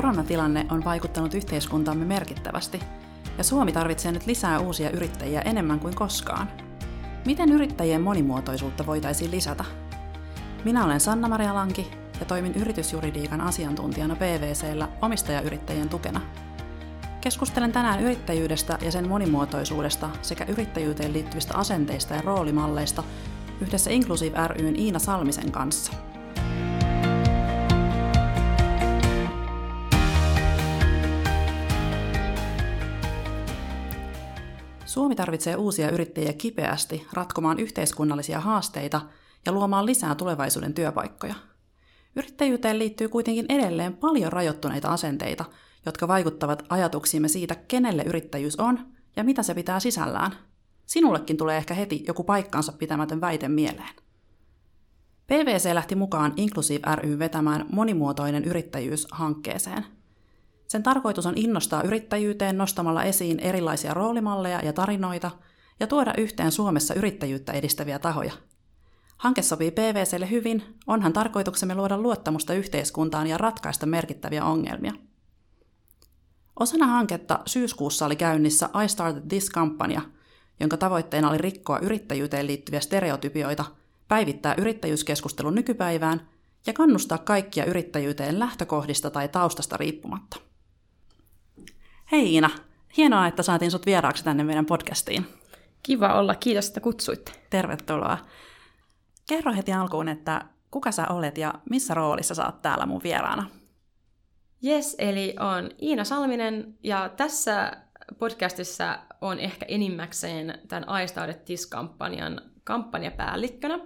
Koronatilanne 0.00 0.66
on 0.70 0.84
vaikuttanut 0.84 1.34
yhteiskuntaamme 1.34 2.04
merkittävästi, 2.04 2.80
ja 3.38 3.44
Suomi 3.44 3.72
tarvitsee 3.72 4.12
nyt 4.12 4.26
lisää 4.26 4.58
uusia 4.58 4.90
yrittäjiä 4.90 5.40
enemmän 5.40 5.80
kuin 5.80 5.94
koskaan. 5.94 6.48
Miten 7.26 7.52
yrittäjien 7.52 8.00
monimuotoisuutta 8.00 8.86
voitaisiin 8.86 9.30
lisätä? 9.30 9.64
Minä 10.64 10.84
olen 10.84 11.00
Sanna-Maria 11.00 11.54
Lanki 11.54 11.90
ja 12.20 12.26
toimin 12.26 12.54
yritysjuridiikan 12.54 13.40
asiantuntijana 13.40 14.16
PVCllä 14.16 14.88
omistajayrittäjien 15.02 15.88
tukena. 15.88 16.20
Keskustelen 17.20 17.72
tänään 17.72 18.00
yrittäjyydestä 18.00 18.78
ja 18.82 18.92
sen 18.92 19.08
monimuotoisuudesta 19.08 20.10
sekä 20.22 20.44
yrittäjyyteen 20.44 21.12
liittyvistä 21.12 21.54
asenteista 21.54 22.14
ja 22.14 22.22
roolimalleista 22.22 23.04
yhdessä 23.60 23.90
Inclusive 23.90 24.48
ryn 24.48 24.76
Iina 24.76 24.98
Salmisen 24.98 25.52
kanssa– 25.52 25.92
Suomi 34.90 35.14
tarvitsee 35.14 35.56
uusia 35.56 35.90
yrittäjiä 35.90 36.32
kipeästi 36.32 37.06
ratkomaan 37.12 37.58
yhteiskunnallisia 37.58 38.40
haasteita 38.40 39.00
ja 39.46 39.52
luomaan 39.52 39.86
lisää 39.86 40.14
tulevaisuuden 40.14 40.74
työpaikkoja. 40.74 41.34
Yrittäjyyteen 42.16 42.78
liittyy 42.78 43.08
kuitenkin 43.08 43.46
edelleen 43.48 43.96
paljon 43.96 44.32
rajoittuneita 44.32 44.88
asenteita, 44.88 45.44
jotka 45.86 46.08
vaikuttavat 46.08 46.62
ajatuksiimme 46.68 47.28
siitä, 47.28 47.54
kenelle 47.54 48.02
yrittäjyys 48.02 48.60
on 48.60 48.86
ja 49.16 49.24
mitä 49.24 49.42
se 49.42 49.54
pitää 49.54 49.80
sisällään. 49.80 50.32
Sinullekin 50.86 51.36
tulee 51.36 51.56
ehkä 51.56 51.74
heti 51.74 52.04
joku 52.06 52.24
paikkansa 52.24 52.72
pitämätön 52.72 53.20
väite 53.20 53.48
mieleen. 53.48 53.94
PVC 55.26 55.74
lähti 55.74 55.94
mukaan 55.94 56.32
Inclusive 56.36 56.94
ry 56.94 57.18
vetämään 57.18 57.66
monimuotoinen 57.72 58.44
yrittäjyys 58.44 59.06
hankkeeseen– 59.10 59.84
sen 60.70 60.82
tarkoitus 60.82 61.26
on 61.26 61.32
innostaa 61.36 61.82
yrittäjyyteen 61.82 62.58
nostamalla 62.58 63.04
esiin 63.04 63.40
erilaisia 63.40 63.94
roolimalleja 63.94 64.60
ja 64.64 64.72
tarinoita 64.72 65.30
ja 65.80 65.86
tuoda 65.86 66.14
yhteen 66.18 66.52
Suomessa 66.52 66.94
yrittäjyyttä 66.94 67.52
edistäviä 67.52 67.98
tahoja. 67.98 68.32
Hanke 69.16 69.42
sopii 69.42 69.70
PVClle 69.70 70.30
hyvin, 70.30 70.62
onhan 70.86 71.12
tarkoituksemme 71.12 71.74
luoda 71.74 71.98
luottamusta 71.98 72.54
yhteiskuntaan 72.54 73.26
ja 73.26 73.38
ratkaista 73.38 73.86
merkittäviä 73.86 74.44
ongelmia. 74.44 74.92
Osana 76.60 76.86
hanketta 76.86 77.38
syyskuussa 77.46 78.06
oli 78.06 78.16
käynnissä 78.16 78.68
I 78.84 78.88
Started 78.88 79.22
This-kampanja, 79.28 80.00
jonka 80.60 80.76
tavoitteena 80.76 81.30
oli 81.30 81.38
rikkoa 81.38 81.78
yrittäjyyteen 81.78 82.46
liittyviä 82.46 82.80
stereotypioita, 82.80 83.64
päivittää 84.08 84.54
yrittäjyyskeskustelun 84.58 85.54
nykypäivään 85.54 86.28
ja 86.66 86.72
kannustaa 86.72 87.18
kaikkia 87.18 87.64
yrittäjyyteen 87.64 88.38
lähtökohdista 88.38 89.10
tai 89.10 89.28
taustasta 89.28 89.76
riippumatta. 89.76 90.49
Hei 92.12 92.32
Iina, 92.34 92.50
hienoa, 92.96 93.26
että 93.26 93.42
saatiin 93.42 93.70
sut 93.70 93.86
vieraaksi 93.86 94.24
tänne 94.24 94.44
meidän 94.44 94.66
podcastiin. 94.66 95.26
Kiva 95.82 96.18
olla, 96.18 96.34
kiitos, 96.34 96.68
että 96.68 96.80
kutsuitte. 96.80 97.32
Tervetuloa. 97.50 98.18
Kerro 99.28 99.52
heti 99.52 99.72
alkuun, 99.72 100.08
että 100.08 100.44
kuka 100.70 100.92
sä 100.92 101.06
olet 101.08 101.38
ja 101.38 101.54
missä 101.70 101.94
roolissa 101.94 102.34
sä 102.34 102.46
oot 102.46 102.62
täällä 102.62 102.86
mun 102.86 103.00
vieraana? 103.04 103.50
Yes, 104.64 104.96
eli 104.98 105.34
on 105.40 105.70
Iina 105.82 106.04
Salminen 106.04 106.78
ja 106.82 107.10
tässä 107.16 107.72
podcastissa 108.18 108.98
on 109.20 109.38
ehkä 109.38 109.66
enimmäkseen 109.68 110.58
tämän 110.68 111.02
I 111.02 111.08
Started 111.08 111.44
This-kampanjan 111.44 112.40
kampanjapäällikkönä, 112.64 113.78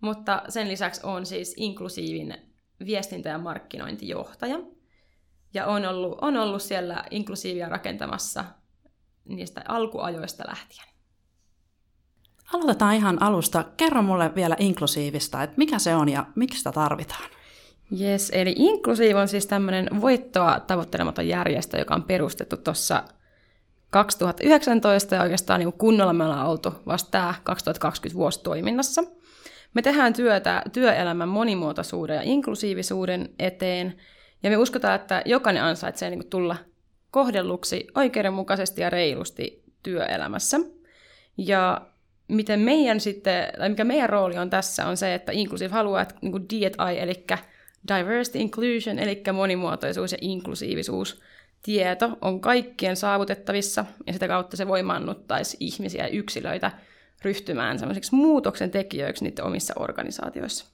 mutta 0.00 0.42
sen 0.48 0.68
lisäksi 0.68 1.00
on 1.04 1.26
siis 1.26 1.54
inklusiivin 1.56 2.34
viestintä- 2.86 3.28
ja 3.28 3.38
markkinointijohtaja– 3.38 4.58
ja 5.54 5.66
on 5.66 5.86
ollut, 5.86 6.18
on 6.20 6.36
ollut 6.36 6.62
siellä 6.62 7.04
inklusiivia 7.10 7.68
rakentamassa 7.68 8.44
niistä 9.24 9.62
alkuajoista 9.68 10.44
lähtien. 10.48 10.86
Aloitetaan 12.52 12.94
ihan 12.94 13.22
alusta. 13.22 13.64
Kerro 13.76 14.02
mulle 14.02 14.34
vielä 14.34 14.56
inklusiivista, 14.58 15.42
että 15.42 15.54
mikä 15.56 15.78
se 15.78 15.94
on 15.94 16.08
ja 16.08 16.26
miksi 16.34 16.58
sitä 16.58 16.72
tarvitaan? 16.72 17.30
Yes, 18.00 18.30
eli 18.34 18.54
inklusiivi 18.56 19.14
on 19.14 19.28
siis 19.28 19.46
tämmöinen 19.46 20.00
voittoa 20.00 20.60
tavoittelematon 20.60 21.28
järjestö, 21.28 21.78
joka 21.78 21.94
on 21.94 22.02
perustettu 22.02 22.56
tuossa 22.56 23.04
2019 23.90 25.14
ja 25.14 25.22
oikeastaan 25.22 25.60
niin 25.60 25.72
kunnolla 25.72 26.12
me 26.12 26.24
ollaan 26.24 26.46
oltu 26.46 26.74
vasta 26.86 27.10
tämä 27.10 27.34
2020 27.42 28.18
vuosi 28.18 28.42
toiminnassa. 28.42 29.04
Me 29.74 29.82
tehdään 29.82 30.12
työtä 30.12 30.62
työelämän 30.72 31.28
monimuotoisuuden 31.28 32.16
ja 32.16 32.22
inklusiivisuuden 32.22 33.28
eteen– 33.38 33.94
ja 34.42 34.50
me 34.50 34.56
uskotaan, 34.56 34.94
että 34.94 35.22
jokainen 35.24 35.62
ansaitsee 35.62 36.10
niin 36.10 36.20
kuin 36.20 36.30
tulla 36.30 36.56
kohdelluksi 37.10 37.86
oikeudenmukaisesti 37.94 38.80
ja 38.80 38.90
reilusti 38.90 39.62
työelämässä. 39.82 40.60
Ja 41.36 41.80
miten 42.28 42.60
meidän 42.60 43.00
sitten, 43.00 43.48
tai 43.58 43.68
mikä 43.68 43.84
meidän 43.84 44.08
rooli 44.08 44.38
on 44.38 44.50
tässä, 44.50 44.86
on 44.86 44.96
se, 44.96 45.14
että 45.14 45.32
Inclusive 45.32 45.70
haluaa, 45.72 46.02
että 46.02 46.14
niin 46.20 46.48
DI, 46.50 46.98
eli 46.98 47.24
Diversity 47.88 48.38
Inclusion, 48.38 48.98
eli 48.98 49.22
monimuotoisuus 49.32 50.12
ja 50.12 50.18
inklusiivisuus, 50.20 51.20
tieto 51.62 52.18
on 52.20 52.40
kaikkien 52.40 52.96
saavutettavissa, 52.96 53.84
ja 54.06 54.12
sitä 54.12 54.28
kautta 54.28 54.56
se 54.56 54.68
voimannuttaisi 54.68 55.56
ihmisiä 55.60 56.04
ja 56.04 56.08
yksilöitä 56.08 56.70
ryhtymään 57.24 57.78
semmoisiksi 57.78 58.14
muutoksen 58.14 58.70
tekijöiksi 58.70 59.24
niiden 59.24 59.44
omissa 59.44 59.74
organisaatioissa. 59.76 60.66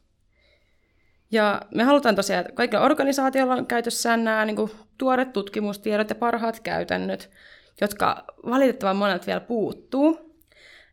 Ja 1.31 1.63
me 1.75 1.85
halutaan 1.85 2.17
tosiaan, 2.17 2.41
että 2.41 2.53
kaikilla 2.53 2.85
organisaatioilla 2.85 3.55
on 3.55 3.67
käytössään 3.67 4.25
nämä 4.25 4.45
niin 4.45 4.57
kuin, 4.57 4.71
tuoret 4.99 5.33
tutkimustiedot 5.33 6.11
ja 6.11 6.15
parhaat 6.15 6.61
käytännöt, 6.61 7.31
jotka 7.81 8.25
valitettavan 8.47 8.97
monet 8.97 9.27
vielä 9.27 9.41
puuttuu. 9.41 10.29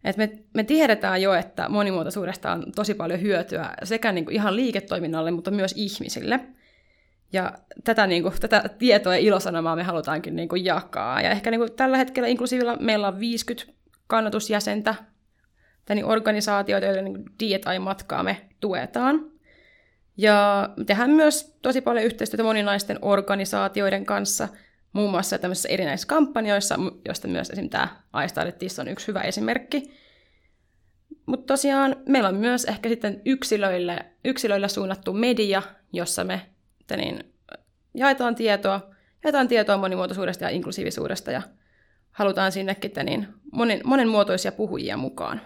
Et 0.03 0.18
me, 0.18 0.31
me 0.53 0.63
tiedetään 0.63 1.22
jo, 1.22 1.34
että 1.34 1.69
monimuotoisuudesta 1.69 2.51
on 2.51 2.72
tosi 2.75 2.94
paljon 2.94 3.22
hyötyä 3.22 3.69
sekä 3.84 4.12
niin 4.12 4.25
kuin 4.25 4.35
ihan 4.35 4.56
liiketoiminnalle, 4.56 5.31
mutta 5.31 5.51
myös 5.51 5.73
ihmisille. 5.78 6.40
Ja 7.34 7.53
tätä, 7.84 8.07
niin 8.07 8.23
kuin, 8.23 8.34
tätä 8.40 8.69
tietoa 8.78 9.16
ja 9.16 9.19
ilosanomaa 9.19 9.75
me 9.75 9.84
halutaankin 9.84 10.35
niin 10.35 10.50
kuin, 10.50 10.66
jakaa. 10.66 11.22
Ja 11.22 11.29
ehkä 11.29 11.52
niin 11.52 11.59
kuin, 11.59 11.72
tällä 11.72 11.97
hetkellä 11.97 12.29
inklusiivilla 12.29 12.75
meillä 12.75 13.07
on 13.07 13.19
50 13.19 13.73
kannatusjäsentä, 14.07 14.96
niin 15.90 16.06
organisaatioita, 16.06 16.88
joiden 16.88 17.06
niin 17.06 17.25
DI-matkaa 17.40 18.23
me 18.23 18.41
tuetaan. 18.59 19.34
Ja 20.17 20.69
tehdään 20.85 21.09
myös 21.09 21.57
tosi 21.61 21.81
paljon 21.81 22.05
yhteistyötä 22.05 22.43
moninaisten 22.43 22.99
organisaatioiden 23.01 24.05
kanssa, 24.05 24.47
muun 24.93 25.11
muassa 25.11 25.37
tämmöisissä 25.37 25.69
erinäisissä 25.69 26.07
kampanjoissa, 26.07 26.75
joista 27.05 27.27
myös 27.27 27.49
esim. 27.49 27.69
tämä 27.69 27.87
iStartedTis 28.25 28.79
on 28.79 28.87
yksi 28.87 29.07
hyvä 29.07 29.21
esimerkki. 29.21 29.91
Mutta 31.25 31.45
tosiaan 31.53 31.95
meillä 32.09 32.29
on 32.29 32.35
myös 32.35 32.65
ehkä 32.65 32.89
sitten 32.89 33.21
yksilöille, 33.25 34.05
yksilöille 34.25 34.69
suunnattu 34.69 35.13
media, 35.13 35.61
jossa 35.93 36.23
me 36.23 36.41
niin, 36.97 37.33
jaetaan 37.93 38.35
tietoa, 38.35 38.89
jaetaan 39.23 39.47
tietoa 39.47 39.77
monimuotoisuudesta 39.77 40.43
ja 40.43 40.49
inklusiivisuudesta 40.49 41.31
ja 41.31 41.41
halutaan 42.11 42.51
sinnekin 42.51 42.91
niin, 43.03 43.27
monen, 43.51 43.81
monenmuotoisia 43.83 44.51
puhujia 44.51 44.97
mukaan. 44.97 45.41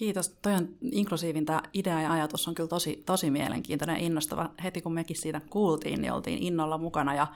Kiitos. 0.00 0.28
Toi 0.28 0.52
on 0.52 0.68
inklusiivin 0.82 1.46
tämä 1.46 1.62
idea 1.74 2.02
ja 2.02 2.12
ajatus 2.12 2.48
on 2.48 2.54
kyllä 2.54 2.68
tosi, 2.68 3.02
tosi 3.06 3.30
mielenkiintoinen 3.30 3.96
ja 3.96 4.06
innostava. 4.06 4.50
Heti 4.64 4.82
kun 4.82 4.94
mekin 4.94 5.16
siitä 5.16 5.40
kuultiin, 5.50 6.02
niin 6.02 6.12
oltiin 6.12 6.42
innolla 6.42 6.78
mukana 6.78 7.14
ja 7.14 7.26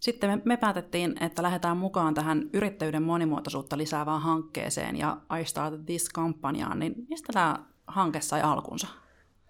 sitten 0.00 0.30
me, 0.30 0.42
me 0.44 0.56
päätettiin, 0.56 1.14
että 1.24 1.42
lähdetään 1.42 1.76
mukaan 1.76 2.14
tähän 2.14 2.50
yrittäjyyden 2.52 3.02
monimuotoisuutta 3.02 3.78
lisäävään 3.78 4.20
hankkeeseen 4.20 4.96
ja 4.96 5.16
I 5.40 5.44
Started 5.44 5.84
This-kampanjaan, 5.86 6.78
niin 6.78 6.94
mistä 7.08 7.32
tämä 7.32 7.56
hanke 7.86 8.20
sai 8.20 8.42
alkunsa? 8.42 8.86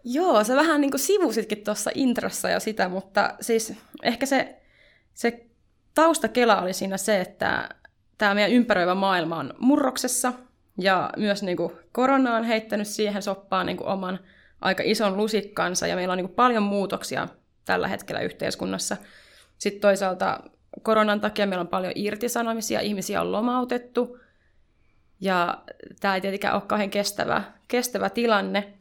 Joo, 0.04 0.44
se 0.44 0.56
vähän 0.56 0.80
niin 0.80 0.90
kuin 0.90 1.00
sivusitkin 1.00 1.64
tuossa 1.64 1.90
introssa 1.94 2.50
jo 2.50 2.60
sitä, 2.60 2.88
mutta 2.88 3.34
siis 3.40 3.74
ehkä 4.02 4.26
se, 4.26 4.62
se 5.14 5.46
taustakela 5.94 6.60
oli 6.60 6.72
siinä 6.72 6.96
se, 6.96 7.20
että 7.20 7.68
tämä 8.18 8.34
meidän 8.34 8.52
ympäröivä 8.52 8.94
maailma 8.94 9.36
on 9.36 9.54
murroksessa– 9.58 10.32
ja 10.78 11.10
myös 11.16 11.42
niin 11.42 11.56
kuin, 11.56 11.72
korona 11.92 12.36
on 12.36 12.44
heittänyt 12.44 12.86
siihen 12.86 13.22
soppaan 13.22 13.66
niin 13.66 13.76
kuin, 13.76 13.88
oman 13.88 14.18
aika 14.60 14.82
ison 14.86 15.16
lusikkansa, 15.16 15.86
ja 15.86 15.96
meillä 15.96 16.12
on 16.12 16.16
niin 16.16 16.26
kuin, 16.26 16.36
paljon 16.36 16.62
muutoksia 16.62 17.28
tällä 17.64 17.88
hetkellä 17.88 18.20
yhteiskunnassa. 18.20 18.96
Sitten 19.58 19.80
toisaalta 19.80 20.40
koronan 20.82 21.20
takia 21.20 21.46
meillä 21.46 21.60
on 21.60 21.68
paljon 21.68 21.92
irtisanomisia, 21.96 22.80
ihmisiä 22.80 23.20
on 23.20 23.32
lomautettu, 23.32 24.18
ja 25.20 25.62
tämä 26.00 26.14
ei 26.14 26.20
tietenkään 26.20 26.54
ole 26.54 26.62
kauhean 26.66 26.90
kestävä, 26.90 27.42
kestävä 27.68 28.10
tilanne. 28.10 28.72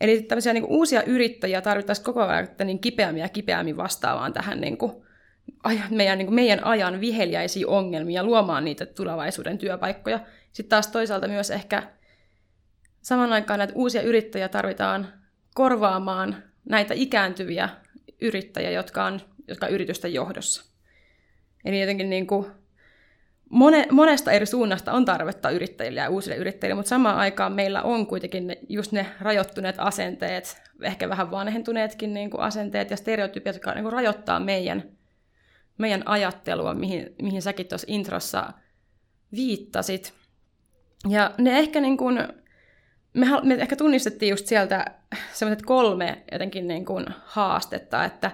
Eli 0.00 0.22
tämmöisiä 0.22 0.52
niin 0.52 0.64
kuin, 0.64 0.76
uusia 0.76 1.02
yrittäjiä 1.02 1.60
tarvittaisiin 1.60 2.04
koko 2.04 2.22
ajan 2.22 2.48
niin 2.64 2.78
kipeämmin 2.78 3.20
ja 3.20 3.28
kipeämmin 3.28 3.76
vastaavaan 3.76 4.32
tähän 4.32 4.60
niin 4.60 4.78
kuin, 4.78 4.92
meidän, 5.90 6.18
niin 6.18 6.26
kuin, 6.26 6.34
meidän 6.34 6.64
ajan 6.64 7.00
viheliäisiä 7.00 7.68
ongelmia 7.68 8.24
luomaan 8.24 8.64
niitä 8.64 8.86
tulevaisuuden 8.86 9.58
työpaikkoja– 9.58 10.20
sitten 10.52 10.68
taas 10.68 10.86
toisaalta 10.86 11.28
myös 11.28 11.50
ehkä 11.50 11.82
saman 13.02 13.32
aikaan 13.32 13.58
näitä 13.58 13.72
uusia 13.76 14.02
yrittäjiä 14.02 14.48
tarvitaan 14.48 15.12
korvaamaan 15.54 16.42
näitä 16.64 16.94
ikääntyviä 16.94 17.68
yrittäjiä, 18.20 18.70
jotka 18.70 19.04
on 19.04 19.20
jotka 19.48 19.66
on 19.66 19.72
yritysten 19.72 20.14
johdossa. 20.14 20.64
Eli 21.64 21.80
jotenkin 21.80 22.10
niin 22.10 22.26
kuin 22.26 22.46
mone, 23.50 23.86
monesta 23.90 24.32
eri 24.32 24.46
suunnasta 24.46 24.92
on 24.92 25.04
tarvetta 25.04 25.50
yrittäjille 25.50 26.00
ja 26.00 26.10
uusille 26.10 26.36
yrittäjille, 26.36 26.74
mutta 26.74 26.88
samaan 26.88 27.16
aikaan 27.16 27.52
meillä 27.52 27.82
on 27.82 28.06
kuitenkin 28.06 28.46
ne, 28.46 28.58
just 28.68 28.92
ne 28.92 29.06
rajoittuneet 29.20 29.76
asenteet, 29.78 30.62
ehkä 30.82 31.08
vähän 31.08 31.30
vanhentuneetkin 31.30 32.14
niin 32.14 32.30
kuin 32.30 32.40
asenteet 32.40 32.90
ja 32.90 32.96
stereotypiat, 32.96 33.56
jotka 33.56 33.74
niin 33.74 33.82
kuin 33.82 33.92
rajoittaa 33.92 34.40
meidän, 34.40 34.82
meidän 35.78 36.02
ajattelua, 36.08 36.74
mihin, 36.74 37.14
mihin 37.22 37.42
säkin 37.42 37.66
tuossa 37.66 37.86
introssa 37.90 38.52
viittasit. 39.32 40.17
Ja 41.08 41.34
ne 41.38 41.58
ehkä 41.58 41.80
niin 41.80 41.96
kuin, 41.96 42.28
me, 43.14 43.26
me 43.42 43.54
ehkä 43.54 43.76
tunnistettiin 43.76 44.30
just 44.30 44.46
sieltä 44.46 44.84
sellaiset 45.32 45.66
kolme 45.66 46.22
jotenkin 46.32 46.68
niin 46.68 46.84
kuin 46.84 47.06
haastetta, 47.24 48.04
että 48.04 48.30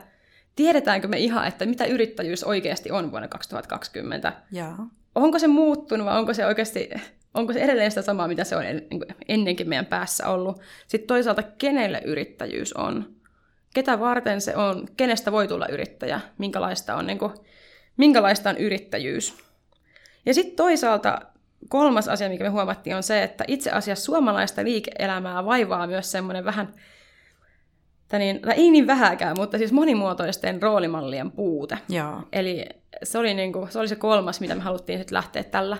tiedetäänkö 0.56 1.08
me 1.08 1.18
ihan, 1.18 1.46
että 1.46 1.66
mitä 1.66 1.84
yrittäjyys 1.84 2.44
oikeasti 2.44 2.90
on 2.90 3.10
vuonna 3.10 3.28
2020? 3.28 4.32
Jaa. 4.52 4.88
Onko 5.14 5.38
se 5.38 5.46
muuttunut 5.46 6.06
vai 6.06 6.18
onko 6.18 6.34
se 6.34 6.46
oikeasti, 6.46 6.90
onko 7.34 7.52
se 7.52 7.60
edelleen 7.60 7.90
sitä 7.90 8.02
samaa, 8.02 8.28
mitä 8.28 8.44
se 8.44 8.56
on 8.56 8.62
niin 8.62 9.04
ennenkin 9.28 9.68
meidän 9.68 9.86
päässä 9.86 10.28
ollut? 10.28 10.60
Sitten 10.86 11.08
toisaalta, 11.08 11.42
kenelle 11.42 12.02
yrittäjyys 12.04 12.72
on? 12.72 13.14
Ketä 13.74 14.00
varten 14.00 14.40
se 14.40 14.56
on? 14.56 14.88
Kenestä 14.96 15.32
voi 15.32 15.48
tulla 15.48 15.66
yrittäjä? 15.68 16.20
Minkälaista 16.38 16.94
on, 16.94 17.06
niin 17.06 17.18
kuin, 17.18 17.32
minkälaista 17.96 18.50
on 18.50 18.56
yrittäjyys? 18.56 19.36
Ja 20.26 20.34
sitten 20.34 20.56
toisaalta 20.56 21.20
kolmas 21.68 22.08
asia, 22.08 22.28
mikä 22.28 22.44
me 22.44 22.50
huomattiin, 22.50 22.96
on 22.96 23.02
se, 23.02 23.22
että 23.22 23.44
itse 23.48 23.70
asiassa 23.70 24.04
suomalaista 24.04 24.64
liike-elämää 24.64 25.44
vaivaa 25.44 25.86
myös 25.86 26.12
semmoinen 26.12 26.44
vähän, 26.44 26.74
niin, 28.12 28.40
tai 28.40 28.54
ei 28.54 28.70
niin 28.70 28.86
vähäkään, 28.86 29.36
mutta 29.38 29.58
siis 29.58 29.72
monimuotoisten 29.72 30.62
roolimallien 30.62 31.30
puute. 31.30 31.78
Joo. 31.88 32.22
Eli 32.32 32.66
se 33.02 33.18
oli, 33.18 33.34
niin 33.34 33.52
kuin, 33.52 33.70
se 33.70 33.78
oli 33.78 33.88
se 33.88 33.96
kolmas, 33.96 34.40
mitä 34.40 34.54
me 34.54 34.60
haluttiin 34.60 34.98
sitten 34.98 35.16
lähteä 35.16 35.44
tällä, 35.44 35.76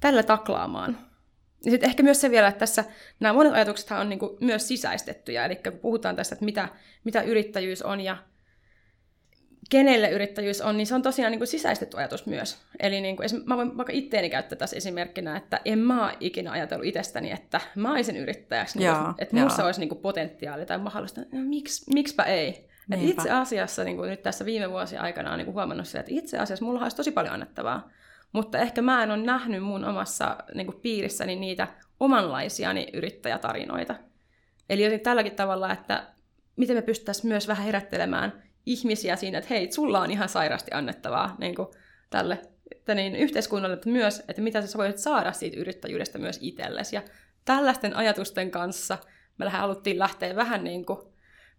tällä 0.00 0.22
taklaamaan. 0.22 0.98
Ja 1.64 1.70
sitten 1.70 1.88
ehkä 1.88 2.02
myös 2.02 2.20
se 2.20 2.30
vielä, 2.30 2.48
että 2.48 2.58
tässä 2.58 2.84
nämä 3.20 3.32
monet 3.32 3.52
ajatuksethan 3.52 4.00
on 4.00 4.08
niin 4.08 4.18
kuin 4.18 4.36
myös 4.40 4.68
sisäistettyjä, 4.68 5.44
eli 5.44 5.56
kun 5.56 5.72
puhutaan 5.72 6.16
tästä, 6.16 6.34
että 6.34 6.44
mitä, 6.44 6.68
mitä 7.04 7.22
yrittäjyys 7.22 7.82
on 7.82 8.00
ja 8.00 8.16
kenelle 9.70 10.10
yrittäjyys 10.10 10.60
on, 10.60 10.76
niin 10.76 10.86
se 10.86 10.94
on 10.94 11.02
tosiaan 11.02 11.30
niin 11.30 11.40
kuin 11.40 11.48
sisäistetty 11.48 11.96
ajatus 11.96 12.26
myös. 12.26 12.58
Eli 12.80 13.00
niin 13.00 13.16
kuin, 13.16 13.28
mä 13.46 13.56
voin 13.56 13.76
vaikka 13.76 13.92
itteeni 13.92 14.30
käyttää 14.30 14.58
tässä 14.58 14.76
esimerkkinä, 14.76 15.36
että 15.36 15.60
en 15.64 15.78
mä 15.78 16.04
ole 16.04 16.16
ikinä 16.20 16.52
ajatellut 16.52 16.86
itsestäni, 16.86 17.30
että 17.30 17.60
mä 17.74 17.92
olisin 17.92 18.16
yrittäjäksi, 18.16 18.78
niin 18.78 18.86
Jaa, 18.86 19.14
että 19.18 19.34
minussa 19.34 19.64
olisi 19.64 19.80
niin 19.80 19.88
kuin 19.88 20.00
potentiaali 20.00 20.66
tai 20.66 20.78
mahdollista. 20.78 21.20
No, 21.20 21.40
miksi, 21.40 21.94
miksipä 21.94 22.22
ei? 22.22 22.68
Et 22.90 23.02
itse 23.02 23.30
asiassa 23.30 23.84
niin 23.84 23.96
kuin 23.96 24.10
nyt 24.10 24.22
tässä 24.22 24.44
viime 24.44 24.70
vuosien 24.70 25.02
aikana 25.02 25.32
on 25.32 25.38
niin 25.38 25.46
kuin 25.46 25.54
huomannut 25.54 25.88
se, 25.88 25.98
että 25.98 26.12
itse 26.14 26.38
asiassa 26.38 26.64
mulla 26.64 26.80
olisi 26.82 26.96
tosi 26.96 27.10
paljon 27.10 27.34
annettavaa. 27.34 27.90
Mutta 28.32 28.58
ehkä 28.58 28.82
mä 28.82 29.02
en 29.02 29.10
ole 29.10 29.22
nähnyt 29.22 29.62
mun 29.62 29.84
omassa 29.84 30.36
niin 30.54 30.66
kuin 30.66 30.80
piirissäni 30.80 31.36
niitä 31.36 31.68
omanlaisiani 32.00 32.86
yrittäjätarinoita. 32.92 33.94
Eli 34.70 34.84
joten 34.84 35.00
tälläkin 35.00 35.36
tavalla, 35.36 35.72
että 35.72 36.06
miten 36.56 36.76
me 36.76 36.82
pystyttäisiin 36.82 37.28
myös 37.28 37.48
vähän 37.48 37.64
herättelemään 37.64 38.42
ihmisiä 38.66 39.16
siinä, 39.16 39.38
että 39.38 39.54
hei, 39.54 39.72
sulla 39.72 40.00
on 40.00 40.10
ihan 40.10 40.28
sairasti 40.28 40.70
annettavaa 40.74 41.36
niin 41.38 41.54
kuin 41.54 41.68
tälle 42.10 42.42
että 42.72 42.94
niin, 42.94 43.16
yhteiskunnalle, 43.16 43.76
mutta 43.76 43.88
myös, 43.88 44.22
että 44.28 44.42
mitä 44.42 44.66
sä 44.66 44.78
voit 44.78 44.98
saada 44.98 45.32
siitä 45.32 45.60
yrittäjyydestä 45.60 46.18
myös 46.18 46.38
itsellesi. 46.42 46.96
Ja 46.96 47.02
tällaisten 47.44 47.96
ajatusten 47.96 48.50
kanssa 48.50 48.98
me 49.38 49.48
haluttiin 49.48 49.98
lähteä 49.98 50.36
vähän, 50.36 50.64
niin 50.64 50.86
kuin, 50.86 50.98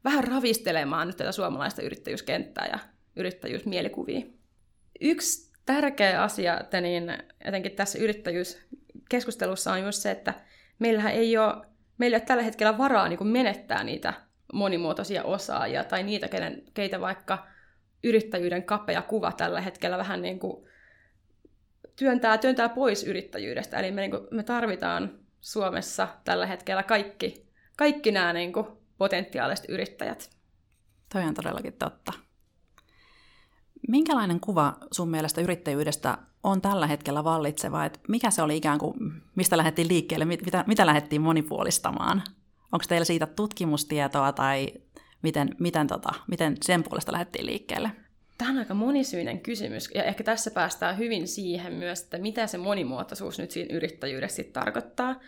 vähän 0.04 0.24
ravistelemaan 0.24 1.08
nyt 1.08 1.18
tätä 1.18 1.32
suomalaista 1.32 1.82
yrittäjyyskenttää 1.82 2.68
ja 2.72 2.80
yrittäjyysmielikuvia. 3.16 4.22
Yksi 5.02 5.52
tärkeä 5.66 6.24
asia 6.24 6.60
että 6.60 6.82
niin, 6.82 7.18
jotenkin 7.46 7.72
tässä 7.72 8.00
yrittäjyyskeskustelussa 8.00 9.72
on 9.72 9.82
just 9.82 10.02
se, 10.02 10.12
että 10.12 10.34
meillähän 10.80 11.14
ei 11.14 11.38
ole, 11.38 11.66
meillä 11.98 12.18
ei 12.18 12.20
ole 12.20 12.26
tällä 12.26 12.44
hetkellä 12.44 12.78
varaa 12.78 13.10
niin 13.10 13.18
kuin 13.18 13.28
menettää 13.28 13.84
niitä 13.84 14.14
monimuotoisia 14.56 15.24
osaajia 15.24 15.84
tai 15.84 16.04
niitä, 16.04 16.28
kenen, 16.28 16.64
keitä 16.74 17.02
vaikka 17.02 17.48
yrittäjyyden 18.04 18.64
kapea 18.64 19.02
kuva 19.02 19.32
tällä 19.32 19.62
hetkellä 19.62 19.98
vähän 19.98 20.22
niin 20.22 20.40
kuin 20.40 20.68
työntää, 21.96 22.38
työntää 22.38 22.70
pois 22.70 23.04
yrittäjyydestä. 23.04 23.80
Eli 23.80 23.92
me, 23.92 24.02
niin 24.02 24.12
kuin, 24.12 24.28
me 24.32 24.44
tarvitaan 24.44 25.20
Suomessa 25.42 26.08
tällä 26.24 26.46
hetkellä 26.46 26.84
kaikki, 26.84 27.48
kaikki 27.78 28.12
nämä 28.12 28.34
niin 28.34 28.54
kuin, 28.54 28.68
potentiaaliset 28.98 29.66
yrittäjät. 29.70 30.30
Toi 31.14 31.24
on 31.24 31.34
todellakin 31.34 31.74
totta. 31.74 32.14
Minkälainen 33.88 34.40
kuva 34.40 34.74
sun 34.92 35.10
mielestä 35.10 35.42
yrittäjyydestä 35.42 36.18
on 36.44 36.62
tällä 36.62 36.88
hetkellä 36.88 37.24
vallitseva? 37.24 37.86
Et 37.86 38.00
mikä 38.08 38.32
se 38.32 38.42
oli 38.42 38.58
ikään 38.58 38.80
kuin, 38.80 38.94
mistä 39.36 39.58
lähdettiin 39.58 39.88
liikkeelle, 39.88 40.26
mitä, 40.26 40.64
mitä 40.68 40.86
lähdettiin 40.86 41.22
monipuolistamaan? 41.22 42.24
Onko 42.72 42.86
teillä 42.88 43.06
siitä 43.06 43.26
tutkimustietoa 43.26 44.32
tai 44.32 44.68
miten, 45.22 45.56
miten, 45.60 45.88
tota, 45.88 46.14
miten 46.28 46.58
sen 46.62 46.84
puolesta 46.84 47.12
lähdettiin 47.12 47.46
liikkeelle? 47.46 47.92
Tämä 48.38 48.52
on 48.52 48.58
aika 48.58 48.74
monisyinen 48.74 49.40
kysymys, 49.40 49.90
ja 49.96 50.04
ehkä 50.04 50.24
tässä 50.24 50.52
päästään 50.52 50.98
hyvin 50.98 51.28
siihen 51.28 51.74
myös, 51.74 52.02
että 52.02 52.18
mitä 52.18 52.48
se 52.48 52.58
monimuotoisuus 52.58 53.40
nyt 53.40 53.52
siinä 53.52 53.76
yrittäjyydessä 53.76 54.36
sitten 54.36 54.64
tarkoittaa. 54.64 55.20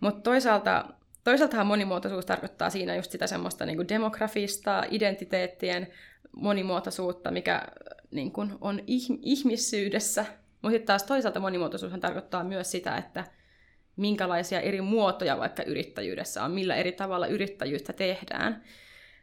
Mutta 0.00 0.20
toisaalta, 0.20 0.84
toisaaltahan 1.24 1.66
monimuotoisuus 1.66 2.26
tarkoittaa 2.26 2.70
siinä 2.70 2.96
just 2.96 3.10
sitä 3.10 3.26
semmoista 3.26 3.66
niin 3.66 3.76
kuin 3.76 3.88
demografista, 3.88 4.84
identiteettien 4.90 5.86
monimuotoisuutta, 6.36 7.30
mikä 7.30 7.62
niin 8.10 8.32
kuin 8.32 8.52
on 8.60 8.80
ihmissyydessä. 9.22 10.26
Mutta 10.62 10.70
sitten 10.70 10.86
taas 10.86 11.02
toisaalta 11.02 11.40
monimuotoisuushan 11.40 12.00
tarkoittaa 12.00 12.44
myös 12.44 12.70
sitä, 12.70 12.96
että 12.96 13.24
minkälaisia 13.96 14.60
eri 14.60 14.80
muotoja 14.80 15.38
vaikka 15.38 15.62
yrittäjyydessä 15.62 16.44
on, 16.44 16.50
millä 16.50 16.76
eri 16.76 16.92
tavalla 16.92 17.26
yrittäjyyttä 17.26 17.92
tehdään. 17.92 18.62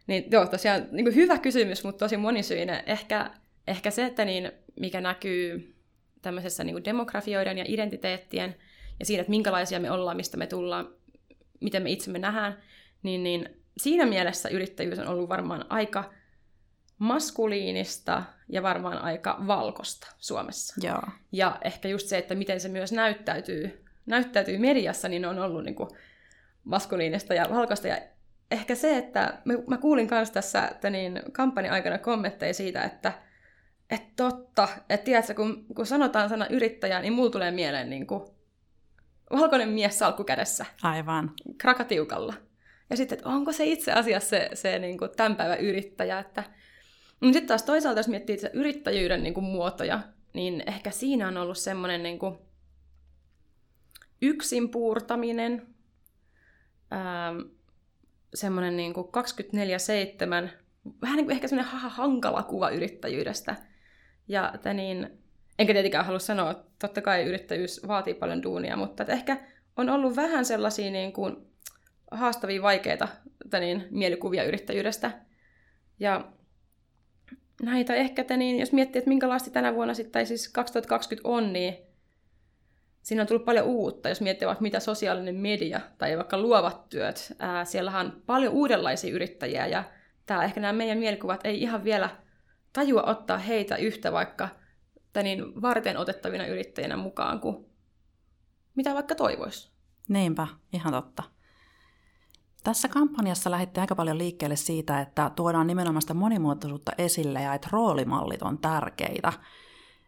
Niin 0.06 0.24
joo, 0.30 0.46
tosiaan 0.46 0.88
niin 0.90 1.04
kuin 1.04 1.14
hyvä 1.14 1.38
kysymys, 1.38 1.84
mutta 1.84 2.04
tosi 2.04 2.16
monisyinen. 2.16 2.82
Ehkä, 2.86 3.30
ehkä 3.66 3.90
se, 3.90 4.04
että 4.04 4.24
niin, 4.24 4.52
mikä 4.80 5.00
näkyy 5.00 5.74
tämmöisessä 6.22 6.64
niin 6.64 6.74
kuin 6.74 6.84
demografioiden 6.84 7.58
ja 7.58 7.64
identiteettien 7.68 8.56
ja 9.00 9.06
siinä, 9.06 9.20
että 9.20 9.30
minkälaisia 9.30 9.80
me 9.80 9.90
ollaan, 9.90 10.16
mistä 10.16 10.36
me 10.36 10.46
tullaan, 10.46 10.88
miten 11.60 11.82
me 11.82 11.90
itsemme 11.90 12.18
nähdään, 12.18 12.62
niin, 13.02 13.22
niin 13.22 13.62
siinä 13.78 14.06
mielessä 14.06 14.48
yrittäjyys 14.48 14.98
on 14.98 15.08
ollut 15.08 15.28
varmaan 15.28 15.64
aika 15.68 16.12
maskuliinista 16.98 18.22
ja 18.48 18.62
varmaan 18.62 18.98
aika 18.98 19.38
valkosta 19.46 20.06
Suomessa. 20.18 20.74
Joo. 20.86 21.02
Ja 21.32 21.58
ehkä 21.64 21.88
just 21.88 22.06
se, 22.06 22.18
että 22.18 22.34
miten 22.34 22.60
se 22.60 22.68
myös 22.68 22.92
näyttäytyy, 22.92 23.81
näyttäytyy 24.06 24.58
mediassa, 24.58 25.08
niin 25.08 25.26
on 25.26 25.38
ollut 25.38 25.64
niin 25.64 25.74
kuin 25.74 25.88
maskuliinista 26.64 27.34
ja 27.34 27.46
valkoista. 27.50 27.88
Ja 27.88 27.98
ehkä 28.50 28.74
se, 28.74 28.98
että 28.98 29.38
mä 29.66 29.76
kuulin 29.76 30.08
myös 30.10 30.30
tässä 30.30 30.68
että 30.68 30.90
niin, 30.90 31.22
kampanjan 31.32 31.74
aikana 31.74 31.98
kommentteja 31.98 32.54
siitä, 32.54 32.82
että 32.82 33.12
että 33.90 34.08
totta, 34.16 34.68
että 34.88 35.04
tiedätkö, 35.04 35.34
kun, 35.34 35.66
kun 35.76 35.86
sanotaan 35.86 36.28
sana 36.28 36.46
yrittäjä, 36.46 37.00
niin 37.00 37.12
mulla 37.12 37.30
tulee 37.30 37.50
mieleen 37.50 37.90
niin 37.90 38.06
kuin, 38.06 38.22
valkoinen 39.32 39.68
mies 39.68 39.98
salkku 39.98 40.24
kädessä. 40.24 40.66
Aivan. 40.82 41.30
Krakatiukalla. 41.58 42.34
Ja 42.90 42.96
sitten, 42.96 43.18
että 43.18 43.28
onko 43.28 43.52
se 43.52 43.64
itse 43.64 43.92
asiassa 43.92 44.28
se, 44.28 44.50
se 44.54 44.78
niin 44.78 44.98
kuin 44.98 45.10
tämän 45.16 45.36
päivän 45.36 45.60
yrittäjä, 45.60 46.18
että 46.18 46.44
mutta 47.22 47.32
sitten 47.32 47.48
taas 47.48 47.62
toisaalta, 47.62 47.98
jos 47.98 48.08
miettii 48.08 48.34
itse 48.34 48.50
yrittäjyyden 48.52 49.22
niin 49.22 49.34
kuin, 49.34 49.44
muotoja, 49.44 50.00
niin 50.32 50.62
ehkä 50.66 50.90
siinä 50.90 51.28
on 51.28 51.36
ollut 51.36 51.58
semmoinen 51.58 52.02
niin 52.02 52.18
kuin, 52.18 52.38
yksin 54.22 54.68
puurtaminen, 54.68 55.66
semmoinen 58.34 58.76
niin 58.76 58.94
24-7, 58.94 60.48
vähän 61.02 61.16
niin 61.16 61.26
kuin 61.26 61.34
ehkä 61.34 61.48
semmoinen 61.48 61.72
hankala 61.72 62.42
kuva 62.42 62.70
yrittäjyydestä. 62.70 63.56
Ja 64.28 64.52
että 64.54 64.74
niin, 64.74 65.10
enkä 65.58 65.72
tietenkään 65.72 66.06
halua 66.06 66.18
sanoa, 66.18 66.50
että 66.50 66.64
totta 66.78 67.00
kai 67.02 67.24
yrittäjyys 67.24 67.80
vaatii 67.88 68.14
paljon 68.14 68.42
duunia, 68.42 68.76
mutta 68.76 69.02
että 69.02 69.12
ehkä 69.12 69.36
on 69.76 69.88
ollut 69.88 70.16
vähän 70.16 70.44
sellaisia 70.44 70.90
niin 70.90 71.12
kuin 71.12 71.36
haastavia, 72.10 72.62
vaikeita 72.62 73.08
että 73.44 73.60
niin, 73.60 73.86
mielikuvia 73.90 74.44
yrittäjyydestä. 74.44 75.10
Ja 76.00 76.32
näitä 77.62 77.94
ehkä, 77.94 78.24
te, 78.24 78.36
niin 78.36 78.60
jos 78.60 78.72
miettii, 78.72 78.98
että 78.98 79.08
minkälaista 79.08 79.50
tänä 79.50 79.74
vuonna 79.74 79.94
sitten, 79.94 80.12
tai 80.12 80.26
siis 80.26 80.48
2020 80.48 81.28
on, 81.28 81.52
niin 81.52 81.91
siinä 83.02 83.22
on 83.22 83.28
tullut 83.28 83.44
paljon 83.44 83.66
uutta, 83.66 84.08
jos 84.08 84.20
miettii 84.20 84.46
vaikka 84.46 84.62
mitä 84.62 84.80
sosiaalinen 84.80 85.34
media 85.34 85.80
tai 85.98 86.16
vaikka 86.16 86.38
luovat 86.38 86.88
työt. 86.88 87.32
Ää, 87.38 87.64
siellähän 87.64 88.06
on 88.06 88.22
paljon 88.26 88.52
uudenlaisia 88.52 89.14
yrittäjiä 89.14 89.66
ja 89.66 89.84
tää, 90.26 90.44
ehkä 90.44 90.60
nämä 90.60 90.72
meidän 90.72 90.98
mielikuvat 90.98 91.40
ei 91.44 91.62
ihan 91.62 91.84
vielä 91.84 92.10
tajua 92.72 93.02
ottaa 93.02 93.38
heitä 93.38 93.76
yhtä 93.76 94.12
vaikka 94.12 94.48
niin 95.22 95.62
varten 95.62 95.96
otettavina 95.96 96.46
yrittäjinä 96.46 96.96
mukaan 96.96 97.40
kuin 97.40 97.66
mitä 98.74 98.94
vaikka 98.94 99.14
toivoisi. 99.14 99.72
Niinpä, 100.08 100.46
ihan 100.72 100.92
totta. 100.92 101.22
Tässä 102.64 102.88
kampanjassa 102.88 103.50
lähditte 103.50 103.80
aika 103.80 103.94
paljon 103.94 104.18
liikkeelle 104.18 104.56
siitä, 104.56 105.00
että 105.00 105.30
tuodaan 105.36 105.66
nimenomaan 105.66 106.02
sitä 106.02 106.14
monimuotoisuutta 106.14 106.92
esille 106.98 107.42
ja 107.42 107.54
että 107.54 107.68
roolimallit 107.72 108.42
on 108.42 108.58
tärkeitä. 108.58 109.32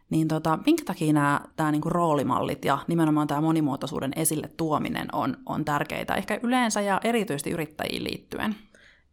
Niin 0.09 0.27
tota, 0.27 0.59
minkä 0.65 0.83
takia 0.85 1.13
nämä 1.13 1.41
tämä 1.55 1.71
niinku 1.71 1.89
roolimallit 1.89 2.65
ja 2.65 2.77
nimenomaan 2.87 3.27
tämä 3.27 3.41
monimuotoisuuden 3.41 4.11
esille 4.15 4.49
tuominen 4.57 5.07
on, 5.11 5.37
on 5.45 5.65
tärkeitä, 5.65 6.15
ehkä 6.15 6.39
yleensä 6.43 6.81
ja 6.81 7.01
erityisesti 7.03 7.51
yrittäjiin 7.51 8.03
liittyen? 8.03 8.55